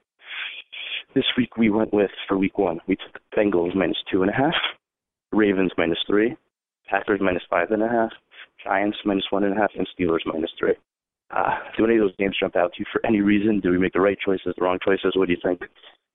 This 1.15 1.25
week 1.37 1.57
we 1.57 1.71
went 1.71 1.93
with 1.93 2.11
for 2.29 2.39
week 2.39 2.59
one. 2.59 2.79
We 2.87 2.97
took 2.97 3.21
Bengals 3.37 3.75
minus 3.75 3.99
two 4.11 4.23
and 4.23 4.31
a 4.31 4.35
half, 4.35 4.55
Ravens 5.33 5.73
minus 5.77 5.99
three, 6.07 6.37
Packers 6.87 7.21
minus 7.21 7.43
five 7.51 7.73
and 7.73 7.83
a 7.83 7.89
half, 7.89 8.11
Giants 8.63 8.99
minus 9.05 9.25
one 9.31 9.43
and 9.43 9.57
a 9.57 9.61
half, 9.61 9.71
and 9.77 9.89
Steelers 9.99 10.21
minus 10.25 10.51
three. 10.59 10.75
Uh, 11.35 11.59
do 11.77 11.85
any 11.85 11.95
of 11.95 12.01
those 12.01 12.17
games 12.17 12.37
jump 12.39 12.57
out 12.57 12.73
to 12.73 12.81
you 12.81 12.87
for 12.93 13.05
any 13.07 13.21
reason? 13.21 13.61
Do 13.61 13.71
we 13.71 13.79
make 13.79 13.93
the 13.93 14.01
right 14.01 14.19
choices, 14.19 14.53
the 14.57 14.65
wrong 14.65 14.79
choices? 14.85 15.13
What 15.15 15.29
do 15.29 15.35
you 15.35 15.41
think? 15.43 15.63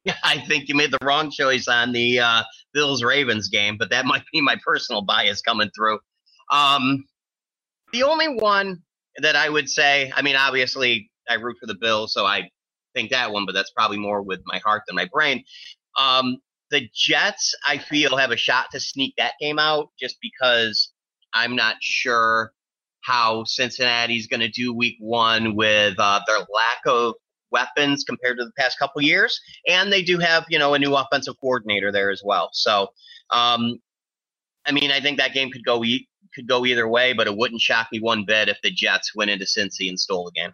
I 0.23 0.39
think 0.39 0.67
you 0.67 0.75
made 0.75 0.91
the 0.91 0.99
wrong 1.04 1.32
choice 1.32 1.67
on 1.67 1.93
the 1.93 2.19
uh, 2.19 2.43
Bills 2.73 3.04
Ravens 3.04 3.47
game, 3.49 3.78
but 3.78 3.89
that 3.91 4.06
might 4.06 4.23
be 4.34 4.41
my 4.41 4.58
personal 4.65 5.01
bias 5.01 5.41
coming 5.41 5.69
through. 5.75 5.99
Um, 6.51 7.06
the 7.93 8.04
only 8.04 8.28
one 8.28 8.84
that 9.17 9.36
I 9.36 9.49
would 9.49 9.69
say, 9.69 10.12
I 10.15 10.21
mean, 10.21 10.36
obviously, 10.36 11.10
I 11.30 11.36
root 11.36 11.58
for 11.60 11.67
the 11.67 11.75
Bills, 11.75 12.13
so 12.13 12.25
I 12.25 12.49
think 12.93 13.12
that 13.12 13.32
one, 13.32 13.45
but 13.45 13.54
that's 13.54 13.71
probably 13.71 13.97
more 13.97 14.21
with 14.21 14.41
my 14.45 14.60
heart 14.60 14.84
than 14.88 14.95
my 14.95 15.08
brain. 15.12 15.43
Um, 15.97 16.38
the 16.71 16.89
Jets, 16.93 17.56
I 17.65 17.78
feel, 17.78 18.17
have 18.17 18.32
a 18.32 18.38
shot 18.38 18.67
to 18.71 18.80
sneak 18.80 19.13
that 19.17 19.34
game 19.39 19.60
out 19.60 19.89
just 19.99 20.17
because 20.21 20.91
I'm 21.34 21.56
not 21.56 21.78
sure 21.80 22.51
how 23.06 23.44
Cincinnati's 23.46 24.28
going 24.28 24.39
to 24.39 24.50
do 24.50 24.74
week 24.74 24.96
one 25.00 25.56
with 25.56 25.96
uh, 26.00 26.20
their 26.28 26.38
lack 26.39 26.82
of 26.86 27.13
weapons 27.52 28.04
compared 28.04 28.38
to 28.38 28.44
the 28.44 28.52
past 28.58 28.78
couple 28.80 29.02
years 29.02 29.39
and 29.70 29.91
they 29.94 30.02
do 30.02 30.18
have 30.20 30.44
you 30.50 30.60
know 30.60 30.74
a 30.74 30.80
new 30.80 30.94
offensive 30.96 31.36
coordinator 31.39 31.91
there 31.91 32.10
as 32.12 32.22
well. 32.26 32.50
So, 32.54 32.88
um, 33.32 33.80
I 34.65 34.72
mean, 34.72 34.91
I 34.91 35.00
think 35.00 35.18
that 35.20 35.34
game 35.34 35.52
could 35.52 35.63
go 35.63 35.84
e- 35.84 36.08
could 36.34 36.48
go 36.48 36.65
either 36.65 36.88
way, 36.88 37.13
but 37.13 37.28
it 37.28 37.38
wouldn't 37.38 37.62
shock 37.62 37.88
me 37.91 38.00
one 38.00 38.26
bit 38.26 38.50
if 38.50 38.58
the 38.62 38.72
Jets 38.72 39.15
went 39.15 39.32
into 39.32 39.46
Cincy 39.46 39.88
and 39.88 39.98
stole 40.00 40.26
the 40.26 40.32
game. 40.32 40.52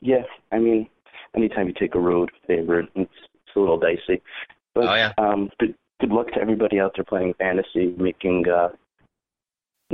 Yeah, 0.00 0.22
I 0.50 0.58
mean, 0.58 0.88
anytime 1.36 1.68
you 1.68 1.74
take 1.78 1.94
a 1.94 2.00
road 2.00 2.30
favorite, 2.46 2.88
it's, 2.96 3.10
it's 3.34 3.56
a 3.56 3.60
little 3.60 3.78
dicey. 3.78 4.20
But 4.74 4.84
Oh, 4.88 4.94
yeah. 4.94 5.12
um, 5.18 5.50
good, 5.60 5.74
good 6.00 6.10
luck 6.10 6.28
to 6.32 6.40
everybody 6.40 6.80
out 6.80 6.92
there 6.96 7.04
playing 7.04 7.34
fantasy, 7.38 7.94
making 7.98 8.46
uh, 8.48 8.70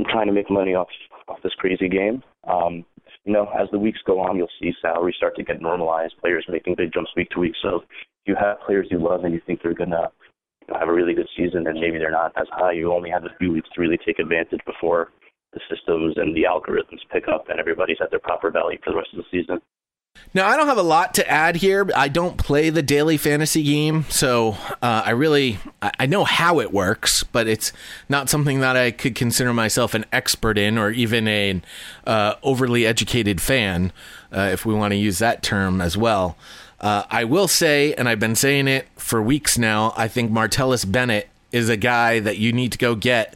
trying 0.09 0.27
to 0.27 0.33
make 0.33 0.49
money 0.49 0.73
off 0.73 0.87
off 1.29 1.41
this 1.43 1.53
crazy 1.57 1.87
game. 1.87 2.23
Um, 2.47 2.85
you 3.25 3.33
know, 3.33 3.47
as 3.59 3.67
the 3.71 3.79
weeks 3.79 3.99
go 4.05 4.19
on, 4.19 4.37
you'll 4.37 4.49
see 4.61 4.71
salaries 4.81 5.15
start 5.17 5.35
to 5.35 5.43
get 5.43 5.61
normalized. 5.61 6.15
Players 6.19 6.45
making 6.49 6.75
big 6.75 6.93
jumps 6.93 7.11
week 7.15 7.29
to 7.31 7.39
week. 7.39 7.53
So 7.61 7.77
if 7.77 7.83
you 8.25 8.35
have 8.35 8.61
players 8.65 8.87
you 8.89 8.99
love 8.99 9.23
and 9.23 9.33
you 9.33 9.41
think 9.45 9.61
they're 9.61 9.75
you 9.77 9.85
know, 9.85 10.09
have 10.77 10.87
a 10.87 10.93
really 10.93 11.13
good 11.13 11.29
season, 11.35 11.67
and 11.67 11.79
maybe 11.79 11.97
they're 11.97 12.11
not 12.11 12.31
as 12.37 12.47
high, 12.51 12.73
you 12.73 12.93
only 12.93 13.09
have 13.09 13.23
a 13.23 13.35
few 13.39 13.51
weeks 13.51 13.69
to 13.73 13.81
really 13.81 13.97
take 14.05 14.19
advantage 14.19 14.61
before 14.65 15.11
the 15.53 15.59
systems 15.69 16.13
and 16.17 16.35
the 16.35 16.43
algorithms 16.43 17.01
pick 17.11 17.27
up 17.27 17.49
and 17.49 17.59
everybody's 17.59 17.97
at 18.01 18.11
their 18.11 18.19
proper 18.19 18.51
value 18.51 18.77
for 18.83 18.91
the 18.91 18.97
rest 18.97 19.09
of 19.13 19.17
the 19.17 19.25
season. 19.31 19.59
Now, 20.33 20.47
I 20.47 20.57
don't 20.57 20.67
have 20.67 20.77
a 20.77 20.83
lot 20.83 21.15
to 21.15 21.27
add 21.27 21.55
here. 21.55 21.89
I 21.95 22.07
don't 22.07 22.37
play 22.37 22.69
the 22.69 22.83
daily 22.83 23.17
fantasy 23.17 23.63
game, 23.63 24.05
so 24.09 24.57
uh, 24.81 25.01
I 25.05 25.09
really 25.11 25.57
I 25.81 26.05
know 26.05 26.23
how 26.23 26.59
it 26.59 26.71
works, 26.71 27.23
but 27.23 27.47
it's 27.47 27.73
not 28.07 28.29
something 28.29 28.59
that 28.59 28.77
I 28.77 28.91
could 28.91 29.15
consider 29.15 29.53
myself 29.53 29.95
an 29.95 30.05
expert 30.11 30.57
in, 30.57 30.77
or 30.77 30.91
even 30.91 31.27
an 31.27 31.63
uh, 32.05 32.35
overly 32.43 32.85
educated 32.85 33.41
fan, 33.41 33.91
uh, 34.31 34.49
if 34.51 34.67
we 34.67 34.73
want 34.73 34.91
to 34.91 34.97
use 34.97 35.17
that 35.17 35.41
term 35.41 35.81
as 35.81 35.97
well. 35.97 36.37
Uh, 36.79 37.03
I 37.09 37.23
will 37.23 37.47
say, 37.47 37.93
and 37.95 38.07
I've 38.07 38.19
been 38.19 38.35
saying 38.35 38.67
it 38.67 38.87
for 38.95 39.21
weeks 39.21 39.57
now, 39.57 39.93
I 39.97 40.07
think 40.07 40.31
Martellus 40.31 40.89
Bennett 40.89 41.27
is 41.51 41.69
a 41.69 41.77
guy 41.77 42.19
that 42.19 42.37
you 42.37 42.53
need 42.53 42.71
to 42.73 42.77
go 42.77 42.93
get 42.93 43.35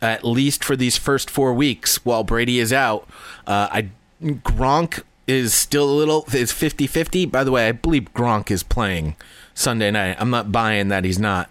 at 0.00 0.24
least 0.24 0.64
for 0.64 0.76
these 0.76 0.96
first 0.96 1.28
four 1.28 1.52
weeks 1.52 2.04
while 2.04 2.24
Brady 2.24 2.58
is 2.58 2.72
out. 2.72 3.06
Uh, 3.46 3.68
I 3.70 3.88
Gronk 4.22 5.02
is 5.30 5.54
still 5.54 5.88
a 5.88 5.92
little 5.92 6.24
is 6.32 6.52
50-50. 6.52 7.30
By 7.30 7.44
the 7.44 7.50
way, 7.50 7.68
I 7.68 7.72
believe 7.72 8.12
Gronk 8.14 8.50
is 8.50 8.62
playing 8.62 9.16
Sunday 9.54 9.90
night. 9.90 10.16
I'm 10.18 10.30
not 10.30 10.52
buying 10.52 10.88
that 10.88 11.04
he's 11.04 11.18
not. 11.18 11.50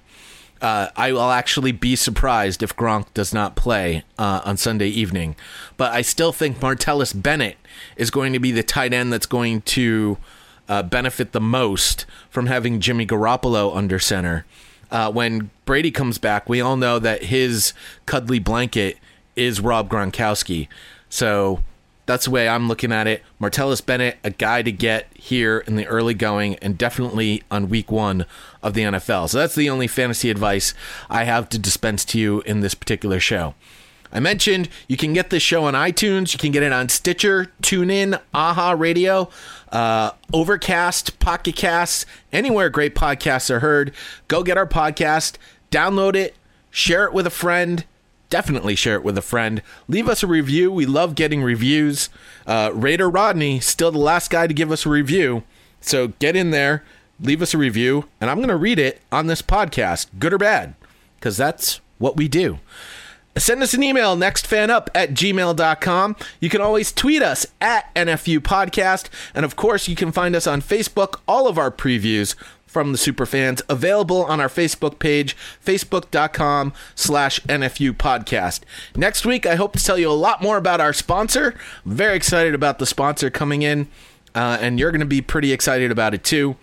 Uh, 0.62 0.90
I 0.96 1.14
will 1.14 1.32
actually 1.32 1.72
be 1.72 1.96
surprised 1.96 2.62
if 2.62 2.76
Gronk 2.76 3.14
does 3.14 3.34
not 3.34 3.56
play 3.56 4.04
uh, 4.18 4.42
on 4.44 4.58
Sunday 4.58 4.90
evening. 4.90 5.36
But 5.78 5.94
I 5.94 6.02
still 6.02 6.34
think 6.34 6.60
Martellus 6.60 7.20
Bennett 7.20 7.58
is 7.96 8.12
going 8.12 8.34
to 8.34 8.40
be 8.40 8.52
the 8.52 8.64
tight 8.64 8.94
end 8.94 9.14
that's 9.14 9.26
going 9.26 9.62
to 9.62 10.18
uh, 10.68 10.84
benefit 10.84 11.32
the 11.32 11.40
most 11.40 12.06
from 12.30 12.48
having 12.48 12.82
Jimmy 12.82 13.06
Garoppolo 13.06 13.76
under 13.76 14.00
center. 14.00 14.46
Uh, 14.92 15.12
when 15.12 15.50
Brady 15.66 15.92
comes 15.92 16.18
back, 16.18 16.50
we 16.50 16.60
all 16.60 16.76
know 16.76 17.00
that 17.00 17.26
his 17.26 17.74
cuddly 18.06 18.40
blanket 18.40 18.98
is 19.36 19.62
Rob 19.62 19.90
Gronkowski. 19.90 20.68
So 21.10 21.64
that's 22.10 22.26
the 22.26 22.32
way 22.32 22.50
I'm 22.50 22.68
looking 22.68 22.92
at 22.92 23.06
it. 23.06 23.22
Martellus 23.40 23.86
Bennett, 23.86 24.18
a 24.24 24.32
guy 24.32 24.64
to 24.64 24.72
get 24.72 25.10
here 25.14 25.60
in 25.60 25.76
the 25.76 25.86
early 25.86 26.16
going 26.16 26.56
and 26.56 26.76
definitely 26.76 27.44
on 27.52 27.70
week 27.70 27.92
one 27.92 28.26
of 28.64 28.74
the 28.74 28.82
NFL. 28.82 29.30
So 29.30 29.38
that's 29.38 29.54
the 29.54 29.70
only 29.70 29.86
fantasy 29.86 30.32
advice 30.32 30.74
I 31.08 31.26
have 31.26 31.50
to 31.50 31.60
dispense 31.60 32.04
to 32.06 32.20
you 32.20 32.42
in 32.48 32.62
this 32.62 32.74
particular 32.74 33.20
show. 33.20 33.54
I 34.12 34.20
mentioned 34.20 34.70
you 34.88 34.98
can 34.98 35.14
get 35.14 35.30
this 35.30 35.44
show 35.44 35.66
on 35.66 35.76
iTunes, 35.76 36.34
you 36.34 36.40
can 36.40 36.52
get 36.52 36.64
it 36.64 36.74
on 36.74 36.90
Stitcher, 36.90 37.52
TuneIn, 37.62 38.20
Aha 38.34 38.72
Radio, 38.72 39.30
uh, 39.72 40.14
Overcast, 40.34 41.20
Pocket 41.20 41.56
Casts, 41.56 42.08
anywhere 42.34 42.72
great 42.72 42.96
podcasts 42.96 43.52
are 43.52 43.60
heard. 43.60 43.94
Go 44.28 44.42
get 44.42 44.58
our 44.58 44.66
podcast, 44.66 45.36
download 45.70 46.16
it, 46.16 46.36
share 46.72 47.06
it 47.06 47.14
with 47.14 47.28
a 47.28 47.30
friend. 47.30 47.86
Definitely 48.30 48.76
share 48.76 48.96
it 48.96 49.04
with 49.04 49.18
a 49.18 49.24
friend. 49.24 49.62
Leave 49.88 50.08
us 50.08 50.22
a 50.22 50.28
review. 50.28 50.72
We 50.72 50.86
love 50.86 51.16
getting 51.16 51.42
reviews. 51.42 52.10
Uh, 52.46 52.72
Raider 52.74 53.10
Rodney, 53.10 53.60
still 53.60 53.92
the 53.92 53.98
last 53.98 54.30
guy 54.30 54.48
to 54.48 54.54
give 54.54 54.72
us 54.72 54.86
a 54.86 54.90
review. 54.90 55.44
So 55.82 56.10
get 56.20 56.36
in 56.36 56.52
there, 56.52 56.84
leave 57.20 57.42
us 57.42 57.54
a 57.54 57.58
review, 57.58 58.06
and 58.20 58.30
I'm 58.30 58.38
going 58.38 58.50
to 58.50 58.56
read 58.56 58.80
it 58.80 59.02
on 59.12 59.28
this 59.28 59.42
podcast, 59.42 60.08
good 60.20 60.34
or 60.34 60.38
bad, 60.38 60.76
because 61.16 61.38
that's 61.38 61.80
what 61.98 62.18
we 62.18 62.28
do. 62.28 62.60
Send 63.38 63.64
us 63.64 63.74
an 63.74 63.84
email, 63.84 64.18
nextfanup 64.18 64.90
at 64.94 65.12
gmail.com. 65.12 66.16
You 66.42 66.50
can 66.50 66.62
always 66.62 66.92
tweet 66.92 67.22
us 67.22 67.46
at 67.62 67.94
NFU 67.96 68.40
Podcast. 68.40 69.08
And 69.34 69.46
of 69.46 69.56
course, 69.56 69.88
you 69.88 69.96
can 69.96 70.12
find 70.12 70.36
us 70.36 70.46
on 70.48 70.62
Facebook. 70.62 71.20
All 71.28 71.48
of 71.48 71.58
our 71.58 71.72
previews 71.72 72.36
from 72.70 72.92
the 72.92 73.00
Superfans 73.00 73.64
available 73.68 74.24
on 74.26 74.40
our 74.40 74.48
Facebook 74.48 75.00
page, 75.00 75.36
facebook.com 75.66 76.72
slash 76.94 77.40
NFU 77.42 77.94
Podcast. 77.94 78.62
Next 78.96 79.26
week, 79.26 79.48
I 79.48 79.56
hope 79.56 79.74
to 79.74 79.84
tell 79.84 79.98
you 79.98 80.10
a 80.10 80.14
lot 80.14 80.44
more 80.44 80.56
about 80.56 80.80
our 80.80 80.94
sponsor. 80.94 81.56
Very 81.84 82.16
excited 82.16 82.54
about 82.54 82.78
the 82.78 82.86
sponsor 82.86 83.32
coming 83.32 83.64
in, 83.64 83.88
uh, 84.36 84.60
and 84.62 84.80
you're 84.80 84.92
going 84.92 85.00
to 85.00 85.08
be 85.08 85.20
pretty 85.20 85.52
excited 85.52 85.90
about 85.90 86.14
it 86.14 86.24
too. 86.24 86.58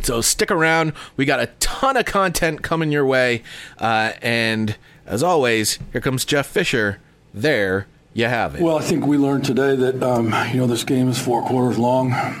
So 0.00 0.20
stick 0.20 0.52
around. 0.52 0.92
We 1.16 1.24
got 1.24 1.40
a 1.40 1.46
ton 1.58 1.96
of 1.96 2.04
content 2.04 2.62
coming 2.62 2.92
your 2.92 3.04
way. 3.04 3.42
Uh, 3.78 4.12
and 4.22 4.76
as 5.06 5.24
always, 5.24 5.80
here 5.90 6.00
comes 6.00 6.24
Jeff 6.24 6.46
Fisher. 6.46 7.00
There 7.34 7.88
you 8.14 8.26
have 8.26 8.54
it. 8.54 8.62
Well, 8.62 8.78
I 8.78 8.82
think 8.82 9.06
we 9.06 9.18
learned 9.18 9.44
today 9.44 9.74
that, 9.74 10.02
um, 10.04 10.26
you 10.52 10.60
know, 10.60 10.68
this 10.68 10.84
game 10.84 11.08
is 11.08 11.18
four 11.18 11.42
quarters 11.42 11.78
long. 11.78 12.40